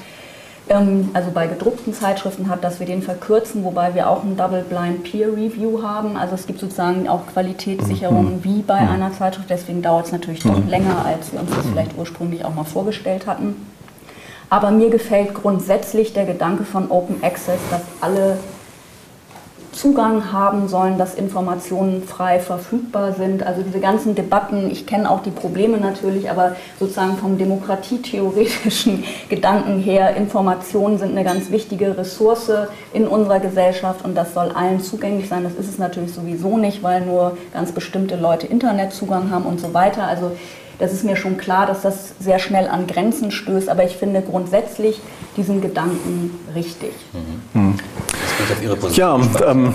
[0.68, 5.04] ähm, also bei gedruckten Zeitschriften hat, dass wir den verkürzen, wobei wir auch ein Double-Blind
[5.04, 6.16] Peer Review haben.
[6.16, 8.44] Also es gibt sozusagen auch Qualitätssicherungen mhm.
[8.44, 11.96] wie bei einer Zeitschrift, deswegen dauert es natürlich doch länger, als wir uns das vielleicht
[11.96, 13.56] ursprünglich auch mal vorgestellt hatten.
[14.50, 18.38] Aber mir gefällt grundsätzlich der Gedanke von Open Access, dass alle
[19.74, 23.42] Zugang haben sollen, dass Informationen frei verfügbar sind.
[23.42, 29.80] Also diese ganzen Debatten, ich kenne auch die Probleme natürlich, aber sozusagen vom demokratietheoretischen Gedanken
[29.80, 32.50] her, Informationen sind eine ganz wichtige Ressource
[32.92, 35.44] in unserer Gesellschaft und das soll allen zugänglich sein.
[35.44, 39.74] Das ist es natürlich sowieso nicht, weil nur ganz bestimmte Leute Internetzugang haben und so
[39.74, 40.04] weiter.
[40.04, 40.32] Also
[40.78, 44.22] das ist mir schon klar, dass das sehr schnell an Grenzen stößt, aber ich finde
[44.22, 45.00] grundsätzlich
[45.36, 46.92] diesen Gedanken richtig.
[47.52, 47.74] Mhm.
[48.38, 49.28] Das auf Ihre Position.
[49.40, 49.74] Ja, ähm,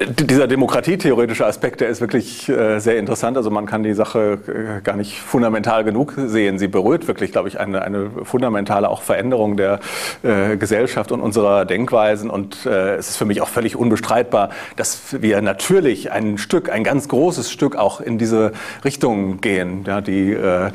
[0.00, 3.36] dieser demokratietheoretische Aspekt, der ist wirklich äh, sehr interessant.
[3.36, 6.58] Also man kann die Sache äh, gar nicht fundamental genug sehen.
[6.58, 9.80] Sie berührt wirklich, glaube ich, eine, eine fundamentale auch Veränderung der
[10.22, 12.30] äh, Gesellschaft und unserer Denkweisen.
[12.30, 16.84] Und äh, es ist für mich auch völlig unbestreitbar, dass wir natürlich ein Stück, ein
[16.84, 18.52] ganz großes Stück auch in diese
[18.84, 19.82] Richtung gehen.
[19.84, 20.70] Ja, die äh, äh,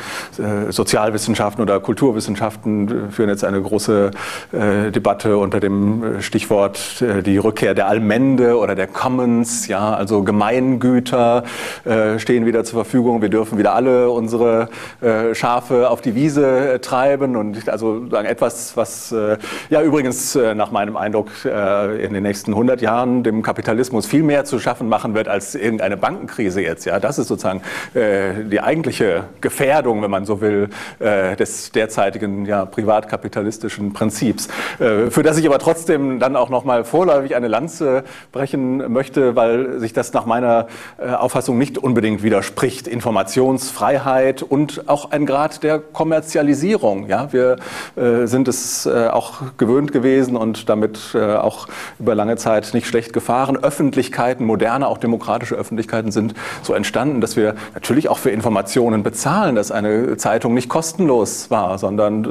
[0.69, 4.11] Sozialwissenschaften oder Kulturwissenschaften führen jetzt eine große
[4.51, 11.43] Debatte unter dem Stichwort die Rückkehr der Allmende oder der Common Commons, ja, also Gemeingüter
[11.85, 13.21] äh, stehen wieder zur Verfügung.
[13.21, 14.69] Wir dürfen wieder alle unsere
[15.01, 19.37] äh, Schafe auf die Wiese äh, treiben und also sagen etwas, was äh,
[19.69, 24.45] ja übrigens äh, nach meinem Eindruck in den nächsten 100 Jahren dem Kapitalismus viel mehr
[24.45, 26.85] zu schaffen machen wird als irgendeine Bankenkrise jetzt.
[26.85, 27.61] Ja, das ist sozusagen
[27.93, 34.47] die eigentliche Gefährdung, wenn man so will, des derzeitigen ja, privatkapitalistischen Prinzips,
[34.77, 39.35] für das ich aber trotzdem dann auch noch mal vorläufig eine Lanze brechen möchte möchte,
[39.35, 42.87] weil sich das nach meiner äh, Auffassung nicht unbedingt widerspricht.
[42.87, 47.09] Informationsfreiheit und auch ein Grad der Kommerzialisierung.
[47.09, 47.57] Ja, wir
[47.97, 51.67] äh, sind es äh, auch gewöhnt gewesen und damit auch
[51.99, 53.57] über lange Zeit nicht schlecht gefahren.
[53.57, 59.55] Öffentlichkeiten, moderne, auch demokratische Öffentlichkeiten sind so entstanden, dass wir natürlich auch für Informationen bezahlen,
[59.55, 62.25] dass eine Zeitung nicht kostenlos war, sondern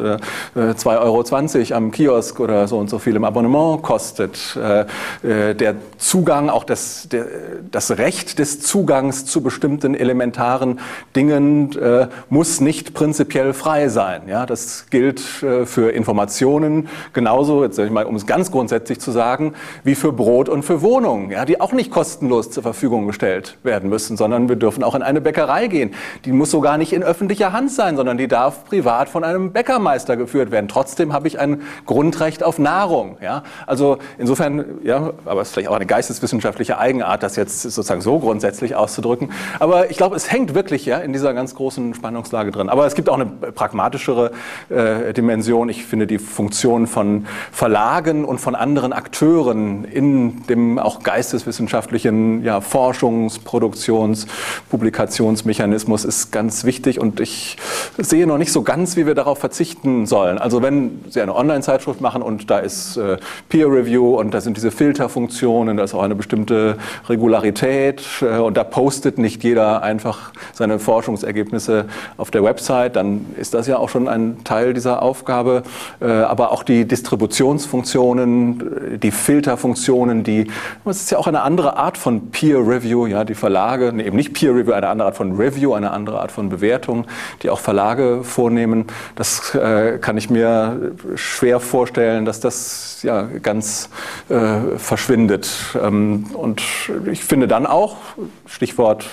[0.54, 4.58] 2,20 Euro am Kiosk oder so und so viel im Abonnement kostet.
[5.22, 7.26] Der Zugang auch das, der,
[7.70, 10.80] das Recht des Zugangs zu bestimmten elementaren
[11.16, 14.22] Dingen äh, muss nicht prinzipiell frei sein.
[14.26, 19.00] Ja, das gilt äh, für Informationen genauso, jetzt sage ich mal, um es ganz grundsätzlich
[19.00, 19.54] zu sagen,
[19.84, 23.88] wie für Brot und für Wohnungen, ja, die auch nicht kostenlos zur Verfügung gestellt werden
[23.88, 25.94] müssen, sondern wir dürfen auch in eine Bäckerei gehen.
[26.24, 30.16] Die muss sogar nicht in öffentlicher Hand sein, sondern die darf privat von einem Bäckermeister
[30.16, 30.68] geführt werden.
[30.68, 33.16] Trotzdem habe ich ein Grundrecht auf Nahrung.
[33.20, 37.62] Ja, also insofern, ja, aber es ist vielleicht auch eine Geisteswissenschaft wissenschaftliche Eigenart, das jetzt
[37.62, 39.30] sozusagen so grundsätzlich auszudrücken.
[39.58, 42.68] Aber ich glaube, es hängt wirklich ja, in dieser ganz großen Spannungslage drin.
[42.68, 44.32] Aber es gibt auch eine pragmatischere
[44.68, 45.68] äh, Dimension.
[45.68, 52.58] Ich finde die Funktion von Verlagen und von anderen Akteuren in dem auch geisteswissenschaftlichen ja,
[52.58, 54.26] Forschungs-, Produktions-,
[54.70, 57.00] Publikationsmechanismus ist ganz wichtig.
[57.00, 57.56] Und ich
[57.96, 60.38] sehe noch nicht so ganz, wie wir darauf verzichten sollen.
[60.38, 63.16] Also wenn Sie eine Online-Zeitschrift machen und da ist äh,
[63.48, 66.76] Peer Review und da sind diese Filterfunktionen, da ist auch eine bestimmte bestimmte
[67.08, 71.86] Regularität äh, und da postet nicht jeder einfach seine Forschungsergebnisse
[72.16, 75.62] auf der Website, dann ist das ja auch schon ein Teil dieser Aufgabe.
[76.00, 80.50] Äh, aber auch die Distributionsfunktionen, die Filterfunktionen, die,
[80.84, 84.16] es ist ja auch eine andere Art von Peer Review, ja, die Verlage, nee, eben
[84.16, 87.06] nicht Peer Review, eine andere Art von Review, eine andere Art von Bewertung,
[87.42, 88.86] die auch Verlage vornehmen.
[89.16, 93.88] Das äh, kann ich mir schwer vorstellen, dass das ja ganz
[94.28, 95.50] äh, verschwindet.
[95.82, 96.62] Ähm, und
[97.10, 97.96] ich finde dann auch,
[98.46, 99.04] Stichwort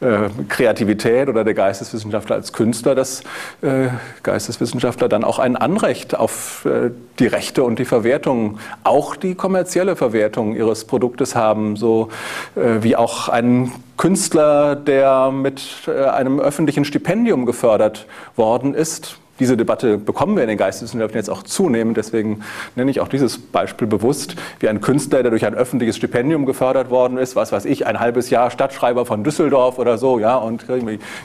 [0.00, 3.22] äh, Kreativität oder der Geisteswissenschaftler als Künstler, dass
[3.62, 3.88] äh,
[4.22, 9.96] Geisteswissenschaftler dann auch ein Anrecht auf äh, die Rechte und die Verwertung, auch die kommerzielle
[9.96, 12.08] Verwertung ihres Produktes haben, so
[12.54, 18.06] wie auch ein Künstler, der mit einem öffentlichen Stipendium gefördert
[18.36, 21.96] worden ist, diese Debatte bekommen wir in den Geisteswissenschaften jetzt auch zunehmend.
[21.96, 22.42] Deswegen
[22.76, 26.90] nenne ich auch dieses Beispiel bewusst, wie ein Künstler, der durch ein öffentliches Stipendium gefördert
[26.90, 30.66] worden ist, was weiß ich, ein halbes Jahr Stadtschreiber von Düsseldorf oder so, ja, und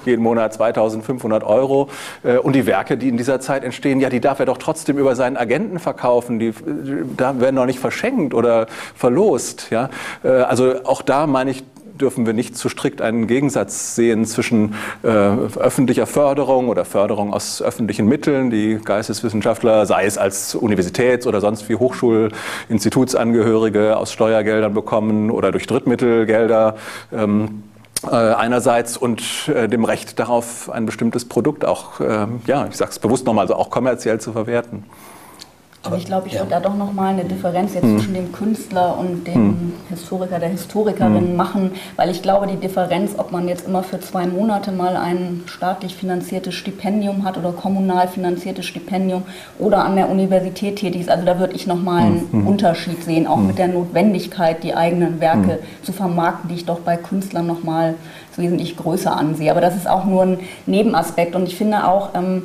[0.05, 1.89] jeden Monat 2500 Euro.
[2.23, 4.97] Äh, und die Werke, die in dieser Zeit entstehen, ja, die darf er doch trotzdem
[4.97, 6.39] über seinen Agenten verkaufen.
[6.39, 6.53] Die
[7.17, 9.89] da werden doch nicht verschenkt oder verlost, ja.
[10.23, 11.63] Äh, also auch da meine ich,
[11.99, 14.73] dürfen wir nicht zu strikt einen Gegensatz sehen zwischen
[15.03, 21.41] äh, öffentlicher Förderung oder Förderung aus öffentlichen Mitteln, die Geisteswissenschaftler, sei es als Universitäts- oder
[21.41, 26.77] sonst wie Hochschulinstitutsangehörige aus Steuergeldern bekommen oder durch Drittmittelgelder.
[27.13, 27.63] Ähm,
[28.03, 32.91] äh, einerseits und äh, dem Recht darauf, ein bestimmtes Produkt auch, äh, ja, ich sage
[32.91, 34.83] es bewusst nochmal, also auch kommerziell zu verwerten.
[35.85, 36.39] Aber ich glaube, ich ja.
[36.39, 37.97] würde da doch nochmal eine Differenz jetzt hm.
[37.97, 39.73] zwischen dem Künstler und dem hm.
[39.89, 41.35] Historiker, der Historikerin hm.
[41.35, 45.43] machen, weil ich glaube, die Differenz, ob man jetzt immer für zwei Monate mal ein
[45.45, 49.23] staatlich finanziertes Stipendium hat oder kommunal finanziertes Stipendium
[49.59, 52.47] oder an der Universität tätig ist, also da würde ich nochmal einen hm.
[52.47, 53.47] Unterschied sehen, auch hm.
[53.47, 55.59] mit der Notwendigkeit, die eigenen Werke hm.
[55.83, 57.95] zu vermarkten, die ich doch bei Künstlern nochmal
[58.37, 59.51] wesentlich größer ansehe.
[59.51, 62.43] Aber das ist auch nur ein Nebenaspekt und ich finde auch, ähm,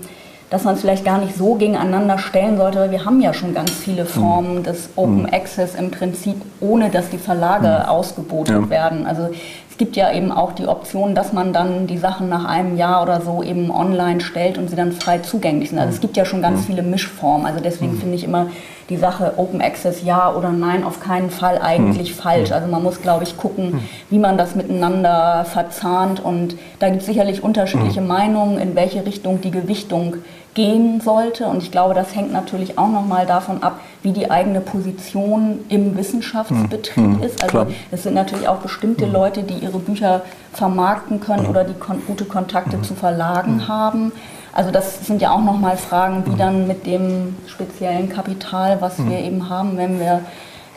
[0.50, 3.54] dass man es vielleicht gar nicht so gegeneinander stellen sollte, weil wir haben ja schon
[3.54, 4.62] ganz viele Formen mhm.
[4.64, 5.28] des Open mhm.
[5.32, 7.88] Access im Prinzip, ohne dass die Verlage mhm.
[7.88, 8.70] ausgebotet ja.
[8.70, 9.06] werden.
[9.06, 9.30] Also
[9.70, 13.02] es gibt ja eben auch die Option, dass man dann die Sachen nach einem Jahr
[13.02, 15.78] oder so eben online stellt und sie dann frei zugänglich sind.
[15.78, 17.46] Also es gibt ja schon ganz viele Mischformen.
[17.46, 18.48] Also deswegen finde ich immer
[18.90, 22.52] die Sache Open Access ja oder nein auf keinen Fall eigentlich falsch.
[22.52, 23.80] Also man muss, glaube ich, gucken,
[24.10, 29.40] wie man das miteinander verzahnt und da gibt es sicherlich unterschiedliche Meinungen, in welche Richtung
[29.40, 30.16] die Gewichtung
[30.54, 31.46] gehen sollte.
[31.46, 35.96] Und ich glaube, das hängt natürlich auch nochmal davon ab, wie die eigene Position im
[35.96, 37.22] Wissenschaftsbetrieb mhm.
[37.22, 37.42] ist.
[37.42, 39.12] Also es sind natürlich auch bestimmte mhm.
[39.12, 40.22] Leute, die ihre Bücher
[40.52, 41.50] vermarkten können mhm.
[41.50, 42.82] oder die kon gute Kontakte mhm.
[42.82, 44.12] zu Verlagen haben.
[44.52, 46.38] Also das sind ja auch nochmal Fragen, wie mhm.
[46.38, 50.22] dann mit dem speziellen Kapital, was wir eben haben, wenn wir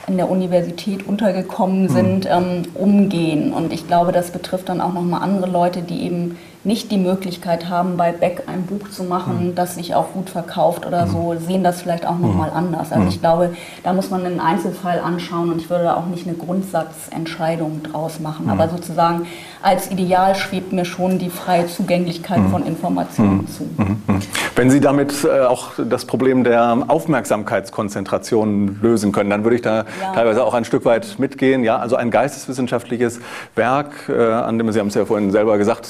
[0.08, 3.54] in der Universität untergekommen sind, ähm, umgehen.
[3.54, 7.70] Und ich glaube, das betrifft dann auch nochmal andere Leute, die eben nicht die Möglichkeit
[7.70, 9.56] haben, bei Beck ein Buch zu machen, mhm.
[9.56, 11.12] das sich auch gut verkauft oder mhm.
[11.12, 12.58] so, sehen das vielleicht auch nochmal mhm.
[12.58, 12.92] anders.
[12.92, 13.54] Also ich glaube,
[13.84, 18.20] da muss man einen Einzelfall anschauen und ich würde da auch nicht eine Grundsatzentscheidung draus
[18.20, 18.50] machen.
[18.50, 19.28] Aber sozusagen
[19.62, 22.50] als Ideal schwebt mir schon die freie Zugänglichkeit mhm.
[22.50, 23.48] von Informationen mhm.
[23.48, 23.64] zu.
[23.64, 23.98] Mhm.
[24.56, 29.78] Wenn Sie damit äh, auch das Problem der Aufmerksamkeitskonzentration lösen können, dann würde ich da
[30.02, 30.14] ja.
[30.14, 31.64] teilweise auch ein Stück weit mitgehen.
[31.64, 33.20] Ja, also ein geisteswissenschaftliches
[33.56, 35.86] Werk, äh, an dem Sie haben es ja vorhin selber gesagt,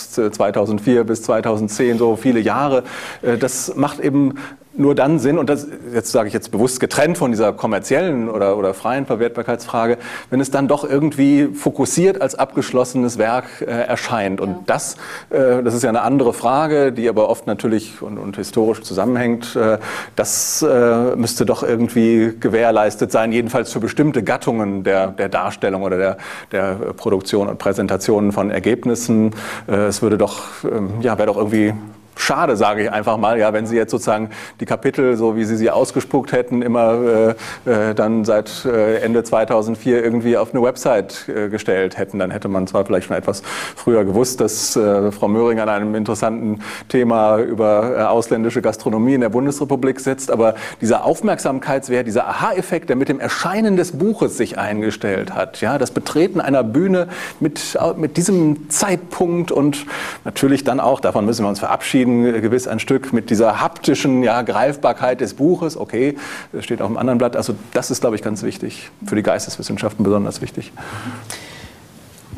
[0.66, 2.84] 2004 bis 2010, so viele Jahre,
[3.22, 4.36] äh, das macht eben
[4.76, 8.58] nur dann Sinn, und das jetzt sage ich jetzt bewusst getrennt von dieser kommerziellen oder,
[8.58, 9.98] oder freien Verwertbarkeitsfrage,
[10.30, 14.42] wenn es dann doch irgendwie fokussiert als abgeschlossenes Werk äh, erscheint.
[14.42, 14.60] Und ja.
[14.66, 14.96] das,
[15.30, 19.56] äh, das ist ja eine andere Frage, die aber oft natürlich und, und historisch zusammenhängt.
[19.56, 19.78] Äh,
[20.16, 25.98] das äh, müsste doch irgendwie gewährleistet sein, jedenfalls für bestimmte Gattungen der, der Darstellung oder
[25.98, 26.18] der,
[26.52, 29.32] der Produktion und Präsentation von Ergebnissen.
[29.68, 31.74] Äh, es würde doch, ähm, ja, wäre doch irgendwie
[32.16, 35.58] schade, sage ich einfach mal, ja, wenn Sie jetzt sozusagen die Kapitel, so wie Sie
[35.58, 37.36] sie ausgespuckt hätten, immer
[37.66, 42.32] äh, äh dann seit äh, Ende 2004 irgendwie auf eine Website äh, gestellt hätten, dann
[42.32, 43.42] hätte man zwar vielleicht schon etwas
[43.76, 49.22] früher gewusst, dass äh, Frau Möhring an einem interessanten Thema über äh, ausländische Gastronomie in
[49.22, 54.58] der Bundesrepublik sitzt, aber dieser Aufmerksamkeitswert, dieser Aha-Effekt, der mit dem Erscheinen des Buches sich
[54.58, 57.08] eingestellt hat, ja, das Betreten einer Bühne
[57.40, 59.86] mit, mit diesem Zeitpunkt und
[60.24, 64.24] natürlich dann auch, davon müssen wir uns verabschieden, verabschieden gewiss ein Stück mit dieser haptischen
[64.24, 65.78] ja, Greifbarkeit des Buches.
[65.78, 66.16] Okay,
[66.52, 67.36] das steht auf einem anderen Blatt.
[67.36, 68.90] Also das ist, glaube ich, ganz wichtig.
[69.06, 70.72] Für die Geisteswissenschaften besonders wichtig.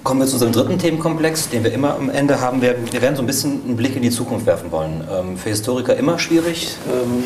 [0.03, 2.83] Kommen wir zu unserem dritten Themenkomplex, den wir immer am Ende haben werden.
[2.91, 5.03] Wir werden so ein bisschen einen Blick in die Zukunft werfen wollen.
[5.11, 7.23] Ähm, für Historiker immer schwierig, ähm,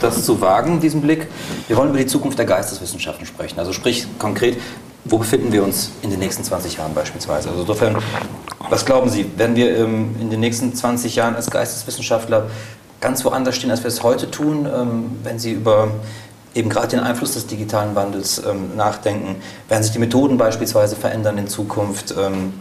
[0.00, 1.26] das zu wagen, diesen Blick.
[1.68, 3.58] Wir wollen über die Zukunft der Geisteswissenschaften sprechen.
[3.58, 4.56] Also sprich konkret,
[5.04, 7.48] wo befinden wir uns in den nächsten 20 Jahren beispielsweise?
[7.48, 7.96] Also insofern,
[8.68, 12.46] was glauben Sie, werden wir ähm, in den nächsten 20 Jahren als Geisteswissenschaftler
[13.00, 15.88] ganz woanders stehen, als wir es heute tun, ähm, wenn Sie über
[16.54, 19.36] eben gerade den Einfluss des digitalen Wandels ähm, nachdenken?
[19.68, 22.14] Werden sich die Methoden beispielsweise verändern in Zukunft?
[22.18, 22.52] Ähm,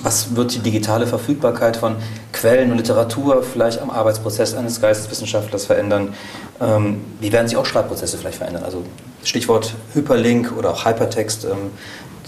[0.00, 1.96] was wird die digitale Verfügbarkeit von
[2.32, 6.14] Quellen und Literatur vielleicht am Arbeitsprozess eines Geisteswissenschaftlers verändern?
[6.60, 8.64] Ähm, wie werden sich auch Schreibprozesse vielleicht verändern?
[8.64, 8.84] Also
[9.24, 11.70] Stichwort Hyperlink oder auch Hypertext, ähm,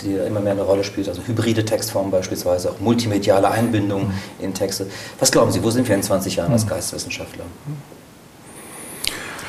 [0.02, 4.14] die immer mehr eine Rolle spielt, also hybride Textformen beispielsweise, auch multimediale Einbindung mhm.
[4.38, 4.86] in Texte.
[5.18, 6.66] Was glauben Sie, wo sind wir in 20 Jahren als.
[6.66, 7.44] Geisteswissenschaftler?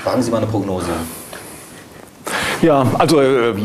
[0.04, 0.88] Wagen Sie mal eine Prognose.
[2.62, 3.56] Ja, also äh,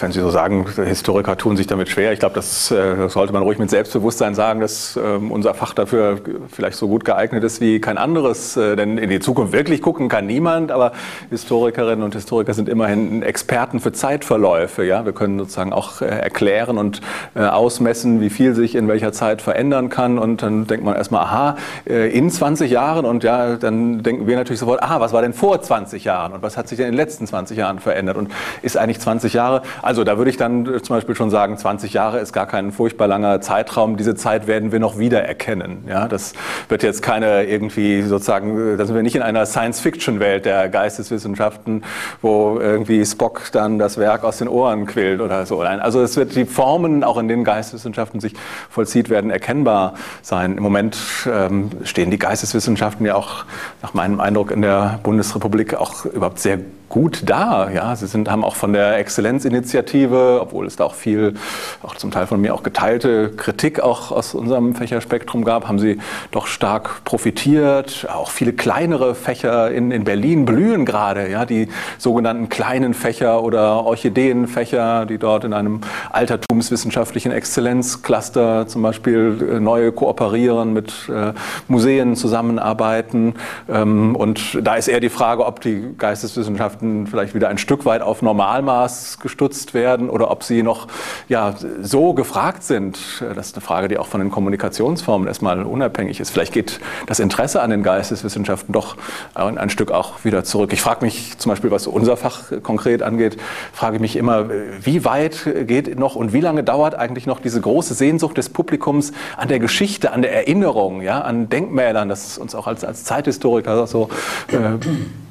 [0.00, 2.14] wenn Sie so sagen, Historiker tun sich damit schwer.
[2.14, 6.16] Ich glaube, das äh, sollte man ruhig mit Selbstbewusstsein sagen, dass ähm, unser Fach dafür
[6.50, 8.56] vielleicht so gut geeignet ist wie kein anderes.
[8.56, 10.92] Äh, denn in die Zukunft wirklich gucken kann niemand, aber
[11.28, 14.84] Historikerinnen und Historiker sind immerhin Experten für Zeitverläufe.
[14.84, 17.02] Ja, wir können sozusagen auch erklären und
[17.34, 20.18] ausmessen, wie viel sich in welcher Zeit verändern kann.
[20.18, 24.60] Und dann denkt man erstmal, aha, in 20 Jahren und ja, dann denken wir natürlich
[24.60, 26.96] sofort, aha, was war denn vor 20 Jahren und was hat sich denn in den
[26.96, 28.16] letzten 20 Jahren verändert?
[28.16, 28.29] Und
[28.62, 29.62] ist eigentlich 20 Jahre.
[29.82, 33.06] Also da würde ich dann zum Beispiel schon sagen, 20 Jahre ist gar kein furchtbar
[33.06, 33.96] langer Zeitraum.
[33.96, 35.84] Diese Zeit werden wir noch wiedererkennen.
[35.88, 36.32] Ja, das
[36.68, 41.84] wird jetzt keine irgendwie sozusagen, da sind wir nicht in einer Science-Fiction-Welt der Geisteswissenschaften,
[42.22, 45.60] wo irgendwie Spock dann das Werk aus den Ohren quillt oder so.
[45.60, 48.34] Also es wird die Formen, auch in denen Geisteswissenschaften sich
[48.68, 50.56] vollzieht, werden erkennbar sein.
[50.56, 50.96] Im Moment
[51.30, 53.44] ähm, stehen die Geisteswissenschaften ja auch
[53.82, 56.58] nach meinem Eindruck in der Bundesrepublik auch überhaupt sehr
[56.88, 57.70] gut da.
[57.70, 61.34] Ja, sie sind, haben auch von der Exzellenzinitiative, obwohl es da auch viel,
[61.82, 65.98] auch zum Teil von mir auch geteilte Kritik auch aus unserem Fächerspektrum gab, haben sie
[66.30, 68.06] doch stark profitiert.
[68.12, 71.30] Auch viele kleinere Fächer in, in Berlin blühen gerade.
[71.30, 71.68] Ja, die
[71.98, 79.92] sogenannten kleinen Fächer oder Orchideenfächer, die dort in einem altertumswissenschaftlichen Exzellenzcluster zum Beispiel äh, neu
[79.92, 81.32] kooperieren, mit äh,
[81.68, 83.34] Museen zusammenarbeiten.
[83.68, 87.84] Ähm, und da ist eher die Frage, ob die Geisteswissenschaften Wissenschaften vielleicht wieder ein Stück
[87.84, 90.88] weit auf Normalmaß gestutzt werden oder ob sie noch
[91.28, 92.98] ja, so gefragt sind.
[93.34, 96.30] Das ist eine Frage, die auch von den Kommunikationsformen erstmal unabhängig ist.
[96.30, 98.96] Vielleicht geht das Interesse an den Geisteswissenschaften doch
[99.34, 100.72] ein, ein Stück auch wieder zurück.
[100.72, 103.38] Ich frage mich zum Beispiel, was unser Fach konkret angeht,
[103.72, 104.48] frage ich mich immer,
[104.82, 109.12] wie weit geht noch und wie lange dauert eigentlich noch diese große Sehnsucht des Publikums
[109.36, 113.86] an der Geschichte, an der Erinnerung, ja, an Denkmälern, das uns auch als, als Zeithistoriker
[113.86, 114.08] so
[114.48, 114.78] äh,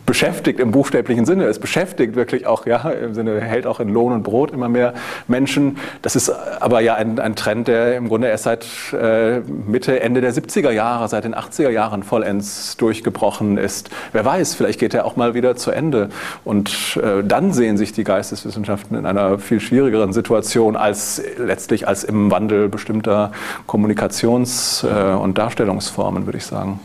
[0.10, 1.46] beschäftigt im buchstäblichen Sinne.
[1.46, 4.96] Es beschäftigt wirklich auch, ja, im Sinne hält auch in Lohn und Brot immer mehr
[5.28, 5.78] Menschen.
[6.02, 10.22] Das ist aber ja ein, ein Trend, der im Grunde erst seit äh, Mitte, Ende
[10.22, 13.92] der 70er Jahre, seit den 80er Jahren vollends durchgebrochen ist.
[14.12, 16.10] Wer weiß, vielleicht geht er auch mal wieder zu Ende.
[16.44, 22.04] Und äh, dann sehen sich die Geisteswissenschaften in einer viel schwierigeren Situation als letztlich als
[22.04, 23.32] im Wandel bestimmter
[23.68, 26.80] Kommunikations- äh, und Darstellungsformen, würde ich sagen.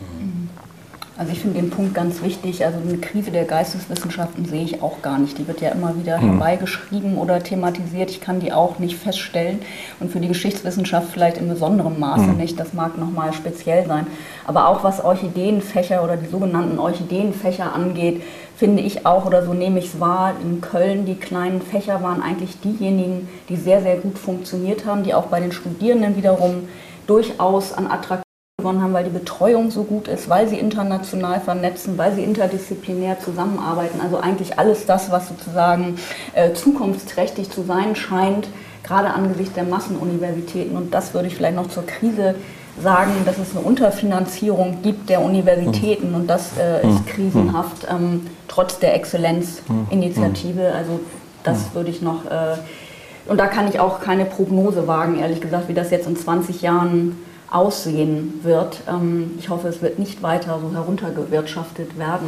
[1.17, 2.65] Also ich finde den Punkt ganz wichtig.
[2.65, 5.37] Also eine Krise der Geisteswissenschaften sehe ich auch gar nicht.
[5.37, 6.31] Die wird ja immer wieder mhm.
[6.31, 8.11] herbeigeschrieben oder thematisiert.
[8.11, 9.59] Ich kann die auch nicht feststellen.
[10.01, 12.37] Und für die Geschichtswissenschaft vielleicht in besonderem Maße mhm.
[12.37, 12.59] nicht.
[12.59, 14.07] Das mag nochmal speziell sein.
[14.45, 18.21] Aber auch was Orchideenfächer oder die sogenannten Orchideenfächer angeht,
[18.57, 22.21] finde ich auch, oder so nehme ich es wahr, in Köln, die kleinen Fächer waren
[22.21, 26.67] eigentlich diejenigen, die sehr, sehr gut funktioniert haben, die auch bei den Studierenden wiederum
[27.07, 28.24] durchaus an Attraktivität
[28.65, 33.19] gewonnen haben, weil die Betreuung so gut ist, weil sie international vernetzen, weil sie interdisziplinär
[33.19, 34.01] zusammenarbeiten.
[34.01, 35.97] Also eigentlich alles das, was sozusagen
[36.33, 38.47] äh, zukunftsträchtig zu sein scheint,
[38.83, 40.75] gerade angesichts der Massenuniversitäten.
[40.75, 42.35] Und das würde ich vielleicht noch zur Krise
[42.81, 47.05] sagen, dass es eine Unterfinanzierung gibt der Universitäten und das äh, ist hm.
[47.05, 50.73] krisenhaft, ähm, trotz der Exzellenzinitiative.
[50.73, 50.99] Also
[51.43, 52.57] das würde ich noch, äh,
[53.27, 56.63] und da kann ich auch keine Prognose wagen, ehrlich gesagt, wie das jetzt in 20
[56.63, 57.15] Jahren
[57.55, 58.81] aussehen wird.
[58.87, 62.27] Ähm, ich hoffe, es wird nicht weiter so heruntergewirtschaftet werden,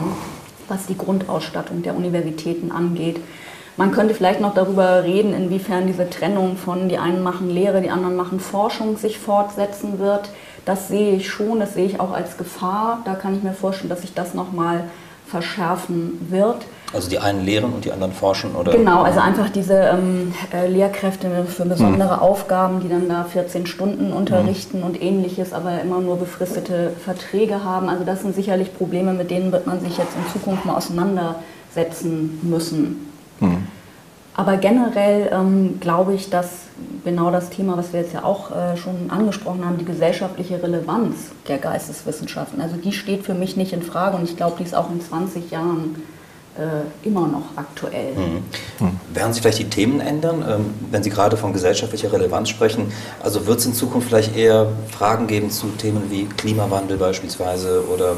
[0.68, 3.20] was die Grundausstattung der Universitäten angeht.
[3.76, 7.92] Man könnte vielleicht noch darüber reden, inwiefern diese Trennung von die einen machen Lehre, die
[7.92, 10.32] anderen machen Forschung sich fortsetzen wird.
[10.66, 13.02] Das sehe ich schon, das sehe ich auch als Gefahr.
[13.06, 14.86] Da kann ich mir vorstellen, dass sich das nochmal
[15.28, 16.66] verschärfen wird.
[16.94, 18.72] Also die einen lehren und die anderen forschen, oder?
[18.72, 22.22] Genau, also einfach diese ähm, äh, Lehrkräfte für besondere mhm.
[22.22, 24.86] Aufgaben, die dann da 14 Stunden unterrichten mhm.
[24.86, 27.90] und ähnliches, aber immer nur befristete Verträge haben.
[27.90, 32.40] Also das sind sicherlich Probleme, mit denen wird man sich jetzt in Zukunft mal auseinandersetzen
[32.44, 33.12] müssen.
[33.42, 33.68] Mhm.
[34.34, 36.68] Aber generell ähm, glaube ich, dass
[37.04, 41.32] genau das Thema, was wir jetzt ja auch äh, schon angesprochen haben, die gesellschaftliche Relevanz
[41.48, 44.76] der Geisteswissenschaften, also die steht für mich nicht in Frage und ich glaube, die ist
[44.76, 45.96] auch in 20 Jahren
[47.03, 48.14] immer noch aktuell.
[48.14, 48.86] Mhm.
[48.86, 48.99] Mhm.
[49.14, 52.91] Werden sich vielleicht die Themen ändern, ähm, wenn Sie gerade von gesellschaftlicher Relevanz sprechen?
[53.22, 58.18] Also wird es in Zukunft vielleicht eher Fragen geben zu Themen wie Klimawandel beispielsweise oder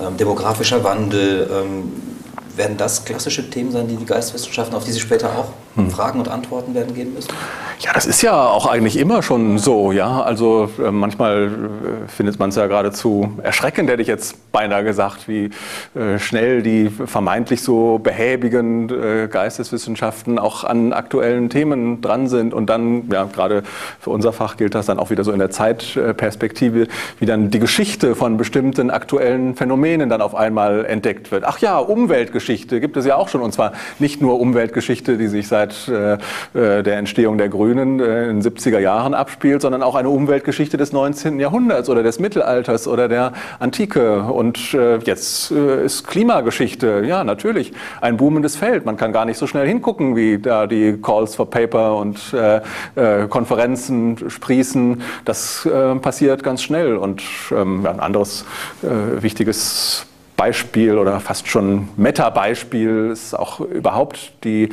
[0.00, 1.50] ähm, demografischer Wandel?
[1.52, 1.92] Ähm,
[2.56, 5.90] werden das klassische Themen sein, die die Geisteswissenschaften, auf die Sie später auch hm.
[5.90, 7.30] Fragen und Antworten werden geben müssen?
[7.82, 9.90] Ja, das ist ja auch eigentlich immer schon so.
[9.90, 14.84] Ja, also äh, manchmal äh, findet man es ja geradezu erschreckend, hätte ich jetzt beinahe
[14.84, 15.48] gesagt, wie
[15.94, 22.68] äh, schnell die vermeintlich so behäbigen äh, Geisteswissenschaften auch an aktuellen Themen dran sind und
[22.68, 23.62] dann, ja, gerade
[23.98, 26.86] für unser Fach gilt das dann auch wieder so in der Zeitperspektive,
[27.18, 31.44] wie dann die Geschichte von bestimmten aktuellen Phänomenen dann auf einmal entdeckt wird.
[31.46, 35.48] Ach ja, Umweltgeschichte gibt es ja auch schon und zwar nicht nur Umweltgeschichte, die sich
[35.48, 36.18] seit äh,
[36.52, 40.08] äh, der Entstehung der Grünen Grünen äh, in den 70er Jahren abspielt, sondern auch eine
[40.08, 41.38] Umweltgeschichte des 19.
[41.38, 44.22] Jahrhunderts oder des Mittelalters oder der Antike.
[44.22, 48.86] Und äh, jetzt äh, ist Klimageschichte, ja, natürlich ein boomendes Feld.
[48.86, 52.34] Man kann gar nicht so schnell hingucken, wie da die Calls for Paper und
[53.28, 55.02] Konferenzen sprießen.
[55.24, 55.68] Das
[56.02, 56.96] passiert ganz schnell.
[56.96, 58.44] Und ähm, ein anderes
[58.82, 60.06] wichtiges
[60.40, 64.70] Beispiel oder fast schon Meta-Beispiel ist auch überhaupt die,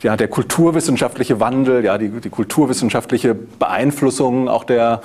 [0.00, 5.02] ja, der kulturwissenschaftliche Wandel, ja, die, die kulturwissenschaftliche Beeinflussung auch der,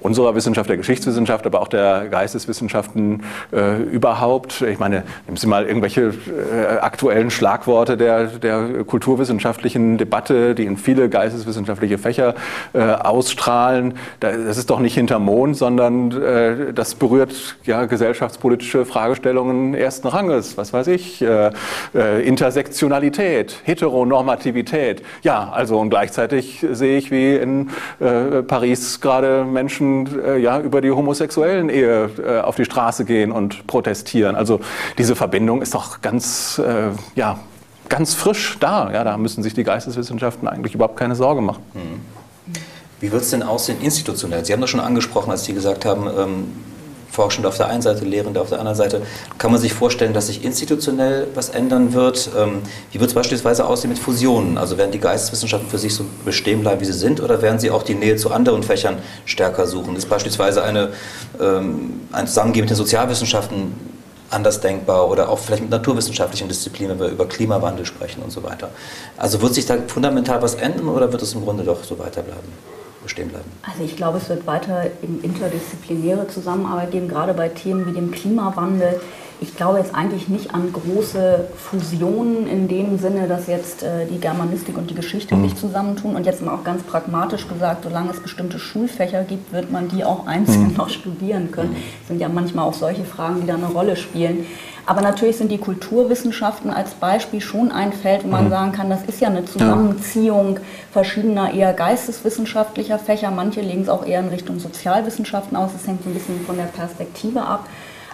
[0.00, 3.22] unserer Wissenschaft, der Geschichtswissenschaft, aber auch der Geisteswissenschaften
[3.52, 4.62] äh, überhaupt.
[4.62, 10.76] Ich meine, nehmen Sie mal irgendwelche äh, aktuellen Schlagworte der, der kulturwissenschaftlichen Debatte, die in
[10.76, 12.34] viele geisteswissenschaftliche Fächer
[12.72, 13.94] äh, ausstrahlen.
[14.20, 20.56] Das ist doch nicht hinter Mond, sondern äh, das berührt ja gesellschaftspolitische Fragestellungen ersten Ranges.
[20.56, 21.50] Was weiß ich, äh,
[21.94, 25.02] äh, Intersektionalität, Heteronormativität.
[25.22, 27.70] Ja, also und gleichzeitig sehe ich, wie in
[28.46, 33.32] Paris gerade Menschen Menschen äh, ja, über die homosexuellen Ehe äh, auf die Straße gehen
[33.32, 34.36] und protestieren.
[34.36, 34.60] Also
[34.98, 37.38] diese Verbindung ist doch ganz, äh, ja,
[37.88, 38.92] ganz frisch da.
[38.92, 41.62] Ja, da müssen sich die Geisteswissenschaften eigentlich überhaupt keine Sorge machen.
[41.74, 42.00] Mhm.
[43.00, 44.44] Wie wird es denn aussehen institutionell?
[44.44, 46.44] Sie haben das schon angesprochen, als Sie gesagt haben, ähm,
[47.12, 49.02] Forschende auf der einen Seite, Lehrende auf der anderen Seite.
[49.36, 52.30] Kann man sich vorstellen, dass sich institutionell was ändern wird?
[52.36, 54.56] Ähm, wie wird es beispielsweise aussehen mit Fusionen?
[54.56, 57.70] Also werden die Geisteswissenschaften für sich so bestehen bleiben, wie sie sind, oder werden sie
[57.70, 58.96] auch die Nähe zu anderen Fächern
[59.26, 59.94] stärker suchen?
[59.94, 60.88] Ist beispielsweise eine,
[61.38, 63.74] ähm, ein Zusammengehen mit den Sozialwissenschaften
[64.30, 68.42] anders denkbar oder auch vielleicht mit naturwissenschaftlichen Disziplinen, wenn wir über Klimawandel sprechen und so
[68.42, 68.70] weiter.
[69.18, 72.81] Also wird sich da fundamental was ändern oder wird es im Grunde doch so weiterbleiben?
[73.02, 73.50] Bestehen bleiben?
[73.62, 74.86] Also ich glaube, es wird weiter
[75.22, 79.00] interdisziplinäre Zusammenarbeit geben, gerade bei Themen wie dem Klimawandel.
[79.42, 84.20] Ich glaube jetzt eigentlich nicht an große Fusionen in dem Sinne, dass jetzt äh, die
[84.20, 85.48] Germanistik und die Geschichte mhm.
[85.48, 86.14] sich zusammentun.
[86.14, 90.04] Und jetzt mal auch ganz pragmatisch gesagt, solange es bestimmte Schulfächer gibt, wird man die
[90.04, 90.74] auch einzeln mhm.
[90.76, 91.74] noch studieren können.
[91.74, 94.46] Das sind ja manchmal auch solche Fragen, die da eine Rolle spielen.
[94.86, 98.50] Aber natürlich sind die Kulturwissenschaften als Beispiel schon ein Feld, wo man mhm.
[98.50, 100.60] sagen kann, das ist ja eine Zusammenziehung
[100.92, 103.32] verschiedener eher geisteswissenschaftlicher Fächer.
[103.32, 105.72] Manche legen es auch eher in Richtung Sozialwissenschaften aus.
[105.72, 107.66] Das hängt so ein bisschen von der Perspektive ab.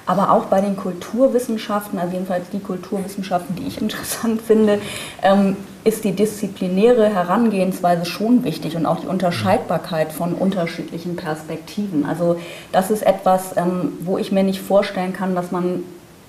[0.08, 4.80] Aber auch bei den Kulturwissenschaften, also jedenfalls die Kulturwissenschaften, die ich interessant finde,
[5.22, 12.06] ähm, ist die disziplinäre Herangehensweise schon wichtig und auch die Unterscheidbarkeit von unterschiedlichen Perspektiven.
[12.06, 12.36] Also
[12.72, 15.84] das ist etwas, ähm, wo ich mir nicht vorstellen kann, dass man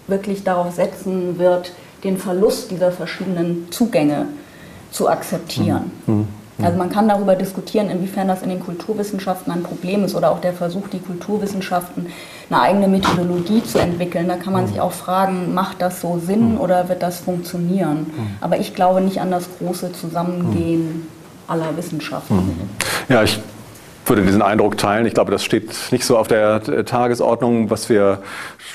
[0.08, 1.72] wirklich darauf setzen wird,
[2.04, 4.28] den Verlust dieser verschiedenen Zugänge
[4.92, 5.92] zu akzeptieren.
[6.06, 6.14] Mhm.
[6.14, 6.28] mhm.
[6.66, 10.42] Also man kann darüber diskutieren, inwiefern das in den Kulturwissenschaften ein Problem ist oder auch
[10.42, 12.08] der Versuch, die Kulturwissenschaften
[12.50, 14.28] eine eigene Methodologie zu entwickeln.
[14.28, 16.60] Da kann man sich auch fragen, macht das so Sinn mhm.
[16.60, 18.00] oder wird das funktionieren?
[18.00, 18.36] Mhm.
[18.41, 21.08] Aber ich glaube nicht an das große Zusammengehen
[21.47, 22.70] aller Wissenschaften.
[23.08, 23.39] Ja, ich
[24.06, 25.06] würde diesen Eindruck teilen.
[25.06, 28.20] Ich glaube, das steht nicht so auf der Tagesordnung, was wir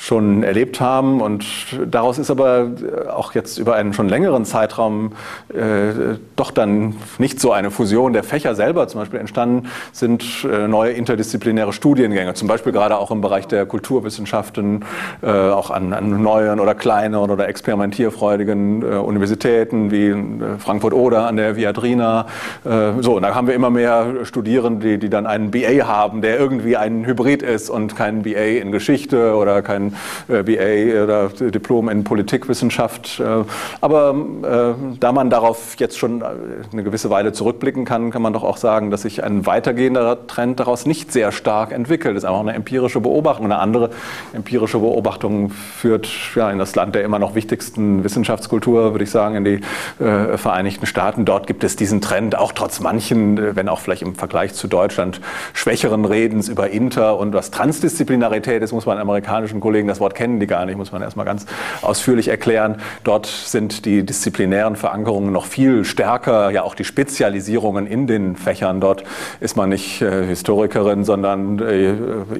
[0.05, 1.19] schon erlebt haben.
[1.19, 1.45] Und
[1.87, 2.69] daraus ist aber
[3.09, 5.13] auch jetzt über einen schon längeren Zeitraum
[5.49, 10.67] äh, doch dann nicht so eine Fusion der Fächer selber zum Beispiel entstanden, sind äh,
[10.67, 14.85] neue interdisziplinäre Studiengänge, zum Beispiel gerade auch im Bereich der Kulturwissenschaften,
[15.23, 21.25] äh, auch an, an, neuen oder kleineren oder experimentierfreudigen äh, Universitäten wie äh, Frankfurt oder
[21.25, 22.27] an der Viadrina.
[22.63, 26.21] Äh, so, und da haben wir immer mehr Studierende, die, die dann einen BA haben,
[26.21, 29.94] der irgendwie ein Hybrid ist und kein BA in Geschichte oder kein äh,
[30.27, 33.19] BA oder Diplom in Politikwissenschaft.
[33.19, 33.43] Äh,
[33.81, 38.43] aber äh, da man darauf jetzt schon eine gewisse Weile zurückblicken kann, kann man doch
[38.43, 42.15] auch sagen, dass sich ein weitergehender Trend daraus nicht sehr stark entwickelt.
[42.15, 43.45] Das ist einfach eine empirische Beobachtung.
[43.45, 43.91] Eine andere
[44.33, 49.35] empirische Beobachtung führt ja, in das Land der immer noch wichtigsten Wissenschaftskultur, würde ich sagen,
[49.35, 49.61] in die
[50.03, 51.25] äh, Vereinigten Staaten.
[51.25, 55.21] Dort gibt es diesen Trend, auch trotz manchen, wenn auch vielleicht im Vergleich zu Deutschland,
[55.53, 60.39] schwächeren Redens über Inter und was Transdisziplinarität ist, muss man amerikanischen Kollegen, das Wort kennen
[60.39, 61.45] die gar nicht, muss man erstmal ganz
[61.81, 62.77] ausführlich erklären.
[63.03, 68.81] Dort sind die disziplinären Verankerungen noch viel stärker, ja auch die Spezialisierungen in den Fächern.
[68.81, 69.03] Dort
[69.39, 71.93] ist man nicht äh, Historikerin, sondern äh,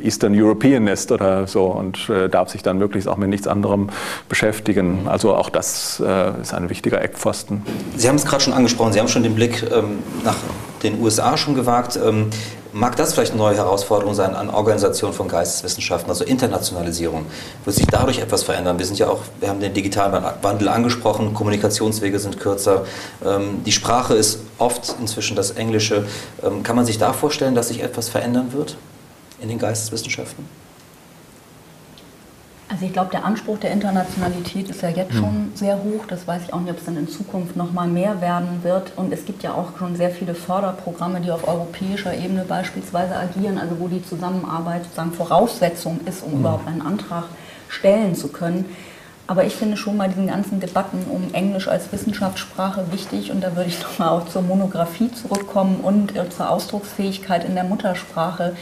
[0.03, 3.89] Eastern Europeanist oder so und äh, darf sich dann möglichst auch mit nichts anderem
[4.29, 5.07] beschäftigen.
[5.07, 7.63] Also auch das äh, ist ein wichtiger Eckpfosten.
[7.95, 10.37] Sie haben es gerade schon angesprochen, Sie haben schon den Blick ähm, nach
[10.83, 11.99] den USA schon gewagt.
[12.03, 12.29] Ähm,
[12.75, 17.25] mag das vielleicht eine neue Herausforderung sein an Organisation von Geisteswissenschaften, also Internationalisierung?
[17.63, 18.77] Wird sich dadurch etwas verändern?
[18.77, 22.85] Wir sind ja auch, wir haben den digitalen Wandel angesprochen, Kommunikationswege sind kürzer,
[23.25, 26.05] ähm, die Sprache ist oft inzwischen das Englische.
[26.43, 28.75] Ähm, kann man sich da vorstellen, dass sich etwas verändern wird
[29.39, 30.45] in den Geisteswissenschaften?
[32.67, 35.19] Also ich glaube, der Anspruch der Internationalität ist ja jetzt hm.
[35.19, 36.05] schon sehr hoch.
[36.07, 38.93] Das weiß ich auch nicht, ob es dann in Zukunft noch mal mehr werden wird.
[38.95, 43.59] Und es gibt ja auch schon sehr viele Förderprogramme, die auf europäischer Ebene beispielsweise agieren,
[43.59, 46.39] also wo die Zusammenarbeit sozusagen Voraussetzung ist, um hm.
[46.39, 47.25] überhaupt einen Antrag
[47.69, 48.65] stellen zu können.
[49.27, 53.55] Aber ich finde schon bei diesen ganzen Debatten um Englisch als Wissenschaftssprache wichtig und da
[53.55, 58.55] würde ich nochmal auch zur Monographie zurückkommen und äh, zur Ausdrucksfähigkeit in der Muttersprache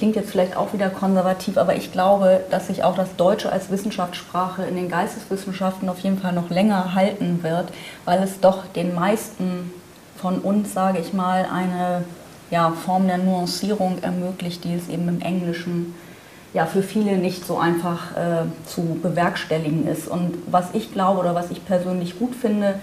[0.00, 3.68] klingt jetzt vielleicht auch wieder konservativ, aber ich glaube, dass sich auch das Deutsche als
[3.68, 7.68] Wissenschaftssprache in den Geisteswissenschaften auf jeden Fall noch länger halten wird,
[8.06, 9.70] weil es doch den meisten
[10.16, 12.04] von uns, sage ich mal, eine
[12.50, 15.94] ja, Form der Nuancierung ermöglicht, die es eben im Englischen
[16.54, 20.08] ja, für viele nicht so einfach äh, zu bewerkstelligen ist.
[20.08, 22.76] Und was ich glaube oder was ich persönlich gut finde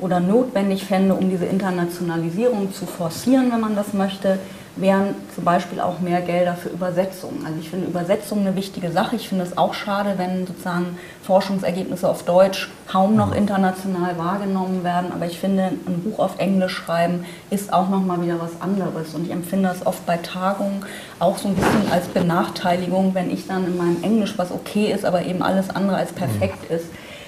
[0.00, 4.40] oder notwendig fände, um diese Internationalisierung zu forcieren, wenn man das möchte,
[4.76, 7.44] wären zum Beispiel auch mehr Gelder für Übersetzungen.
[7.46, 9.16] Also ich finde Übersetzungen eine wichtige Sache.
[9.16, 13.38] Ich finde es auch schade, wenn sozusagen Forschungsergebnisse auf Deutsch kaum noch mhm.
[13.38, 15.12] international wahrgenommen werden.
[15.12, 19.14] Aber ich finde, ein Buch auf Englisch schreiben ist auch nochmal wieder was anderes.
[19.14, 20.84] Und ich empfinde das oft bei Tagungen
[21.18, 25.06] auch so ein bisschen als Benachteiligung, wenn ich dann in meinem Englisch, was okay ist,
[25.06, 26.76] aber eben alles andere als perfekt mhm.
[26.76, 26.86] ist,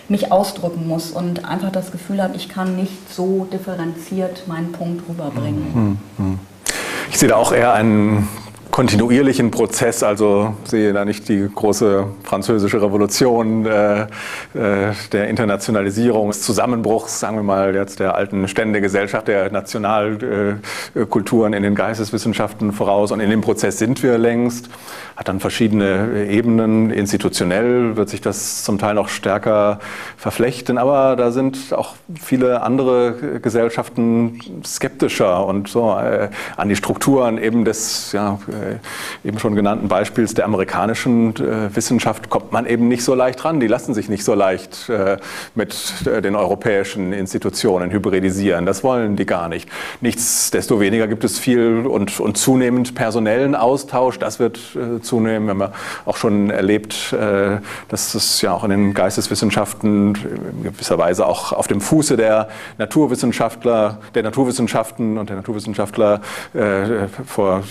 [0.09, 5.09] mich ausdrücken muss und einfach das Gefühl habe, ich kann nicht so differenziert meinen Punkt
[5.09, 5.99] rüberbringen.
[7.19, 8.29] Sehe da auch eher einen
[8.79, 14.07] kontinuierlichen Prozess, also sehe da nicht die große französische Revolution äh, äh,
[15.11, 21.74] der Internationalisierung, des Zusammenbruchs, sagen wir mal, jetzt der alten Ständegesellschaft, der Nationalkulturen in den
[21.74, 23.11] Geisteswissenschaften voraus.
[23.11, 24.70] Und in dem Prozess sind wir längst,
[25.16, 26.93] hat dann verschiedene Ebenen.
[26.93, 29.81] Institutionell wird sich das zum Teil noch stärker
[30.16, 37.39] verflechten, aber da sind auch viele andere Gesellschaften skeptischer und so äh, an die Strukturen
[37.39, 38.68] eben des ja, äh,
[39.25, 43.61] eben schon genannten Beispiels der amerikanischen äh, Wissenschaft kommt man eben nicht so leicht ran.
[43.61, 45.16] Die lassen sich nicht so leicht äh,
[45.55, 48.66] mit den europäischen Institutionen hybridisieren.
[48.66, 49.69] Das wollen die gar nicht.
[50.01, 54.19] Nichtsdestoweniger gibt es viel und, und zunehmend personellen Austausch.
[54.19, 54.59] Das wird
[55.03, 55.59] zunehmen.
[55.59, 55.73] Wir haben
[56.05, 57.14] auch schon erlebt,
[57.89, 62.49] dass es ja auch in den Geisteswissenschaften in gewisser Weise auch auf dem Fuße der
[62.79, 66.21] Naturwissenschaftler, der Naturwissenschaften und der Naturwissenschaftler
[67.27, 67.62] vor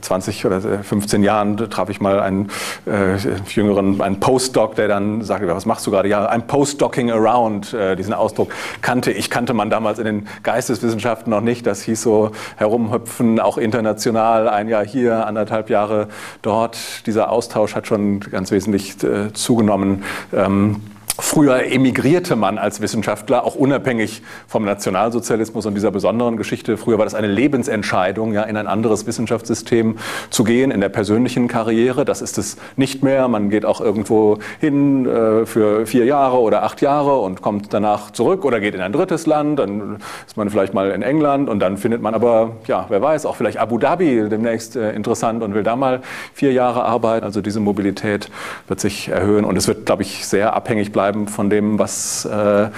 [0.00, 2.48] 20 20 oder 15 Jahren traf ich mal einen
[2.86, 3.16] äh,
[3.48, 6.08] jüngeren, einen Postdoc, der dann sagte, was machst du gerade?
[6.08, 7.74] Ja, I'm postdocking around.
[7.74, 11.66] Äh, diesen Ausdruck kannte ich, kannte man damals in den Geisteswissenschaften noch nicht.
[11.66, 16.08] Das hieß so herumhüpfen, auch international, ein Jahr hier, anderthalb Jahre
[16.42, 17.06] dort.
[17.06, 20.04] Dieser Austausch hat schon ganz wesentlich äh, zugenommen.
[20.32, 20.80] Ähm,
[21.20, 26.76] Früher emigrierte man als Wissenschaftler, auch unabhängig vom Nationalsozialismus und dieser besonderen Geschichte.
[26.76, 29.98] Früher war das eine Lebensentscheidung, ja, in ein anderes Wissenschaftssystem
[30.30, 32.04] zu gehen, in der persönlichen Karriere.
[32.04, 33.28] Das ist es nicht mehr.
[33.28, 38.10] Man geht auch irgendwo hin äh, für vier Jahre oder acht Jahre und kommt danach
[38.12, 39.58] zurück oder geht in ein drittes Land.
[39.58, 43.26] Dann ist man vielleicht mal in England und dann findet man aber, ja, wer weiß,
[43.26, 46.00] auch vielleicht Abu Dhabi demnächst äh, interessant und will da mal
[46.32, 47.24] vier Jahre arbeiten.
[47.24, 48.30] Also diese Mobilität
[48.68, 52.24] wird sich erhöhen und es wird, glaube ich, sehr abhängig bleiben bleiben von dem, was,
[52.24, 52.68] äh,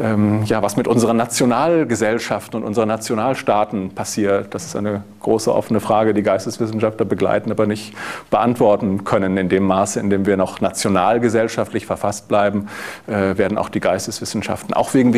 [0.00, 4.54] ähm, ja, was mit unseren Nationalgesellschaften und unseren Nationalstaaten passiert.
[4.54, 7.94] Das ist eine große offene Frage, die Geisteswissenschaftler begleiten, aber nicht
[8.30, 9.36] beantworten können.
[9.36, 12.68] In dem Maße, in dem wir noch nationalgesellschaftlich verfasst bleiben,
[13.06, 15.12] äh, werden auch die Geisteswissenschaften, auch wegen,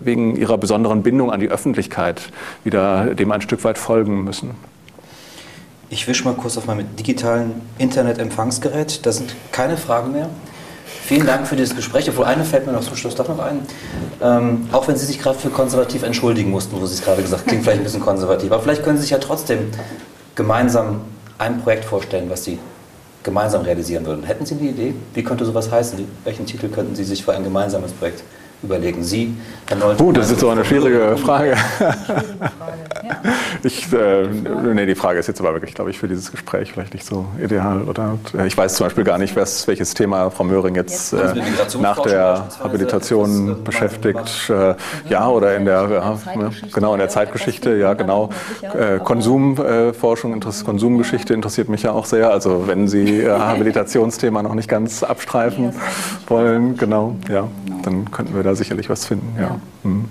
[0.00, 2.30] wegen ihrer besonderen Bindung an die Öffentlichkeit,
[2.64, 4.50] wieder dem ein Stück weit folgen müssen.
[5.90, 9.06] Ich wische mal kurz auf meinem digitalen Internetempfangsgerät.
[9.06, 10.28] Da sind keine Fragen mehr.
[11.08, 12.06] Vielen Dank für dieses Gespräch.
[12.10, 13.60] Obwohl eine fällt mir noch zum Schluss doch noch ein.
[14.20, 17.40] Ähm, auch wenn Sie sich gerade für konservativ entschuldigen mussten, wo Sie es gerade gesagt
[17.40, 18.52] haben, klingt vielleicht ein bisschen konservativ.
[18.52, 19.70] Aber vielleicht können Sie sich ja trotzdem
[20.34, 21.00] gemeinsam
[21.38, 22.58] ein Projekt vorstellen, was Sie
[23.22, 24.22] gemeinsam realisieren würden.
[24.24, 24.94] Hätten Sie eine Idee?
[25.14, 25.98] Wie könnte sowas heißen?
[26.24, 28.22] Welchen Titel könnten Sie sich für ein gemeinsames Projekt
[28.62, 29.34] überlegen Sie,
[29.66, 29.98] Herr Nold?
[29.98, 31.56] Gut, das ist so eine schwierige Frage.
[33.62, 36.94] Ich, äh, nee, die Frage ist jetzt aber wirklich, glaube ich, für dieses Gespräch vielleicht
[36.94, 37.82] nicht so ideal.
[37.82, 41.34] Oder äh, ich weiß zum Beispiel gar nicht, was, welches Thema Frau Möhring jetzt äh,
[41.80, 44.50] nach der Habilitation ist äh, beschäftigt.
[44.50, 44.74] Äh,
[45.08, 48.30] ja, oder in der, ja, ne, genau in der Zeitgeschichte, ja, genau.
[48.62, 52.30] Äh, Konsumforschung, Interess Konsumgeschichte interessiert mich ja auch sehr.
[52.30, 55.72] Also wenn Sie äh, Habilitationsthema noch nicht ganz abstreifen
[56.28, 57.48] wollen, genau, ja,
[57.82, 59.34] dann könnten wir da sicherlich was finden.
[59.36, 59.42] Ja.
[59.48, 59.56] Ja.
[59.84, 60.06] Mhm.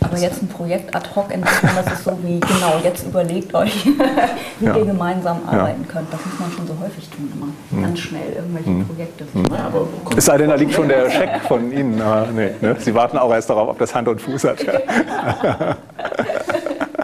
[0.00, 3.84] Aber jetzt ein Projekt ad hoc entwickeln, das ist so wie, genau, jetzt überlegt euch,
[4.60, 4.76] wie Ja.
[4.76, 5.58] ihr gemeinsam Ja.
[5.58, 6.10] arbeiten könnt.
[6.12, 7.48] Das muss man schon so häufig tun, immer.
[7.84, 8.86] Ganz schnell irgendwelche Mhm.
[8.86, 9.24] Projekte.
[9.52, 9.86] Ja, aber
[10.16, 12.00] Es sei denn, da liegt schon der Scheck von Ihnen.
[12.00, 12.76] Aber nee, ne?
[12.78, 14.58] Sie warten auch erst darauf, ob das Hand und Fuß hat.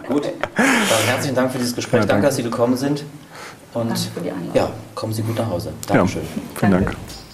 [0.07, 0.23] Gut,
[0.55, 0.65] dann
[1.07, 1.99] herzlichen Dank für dieses Gespräch.
[2.01, 2.27] Ja, danke, danke.
[2.27, 3.03] dass Sie gekommen sind.
[3.73, 4.55] Und Danke für die Einladung.
[4.55, 5.73] ja, kommen Sie gut nach Hause.
[5.89, 6.21] Ja, Dankeschön.
[6.55, 6.85] vielen Danke.
[6.91, 7.24] Dank.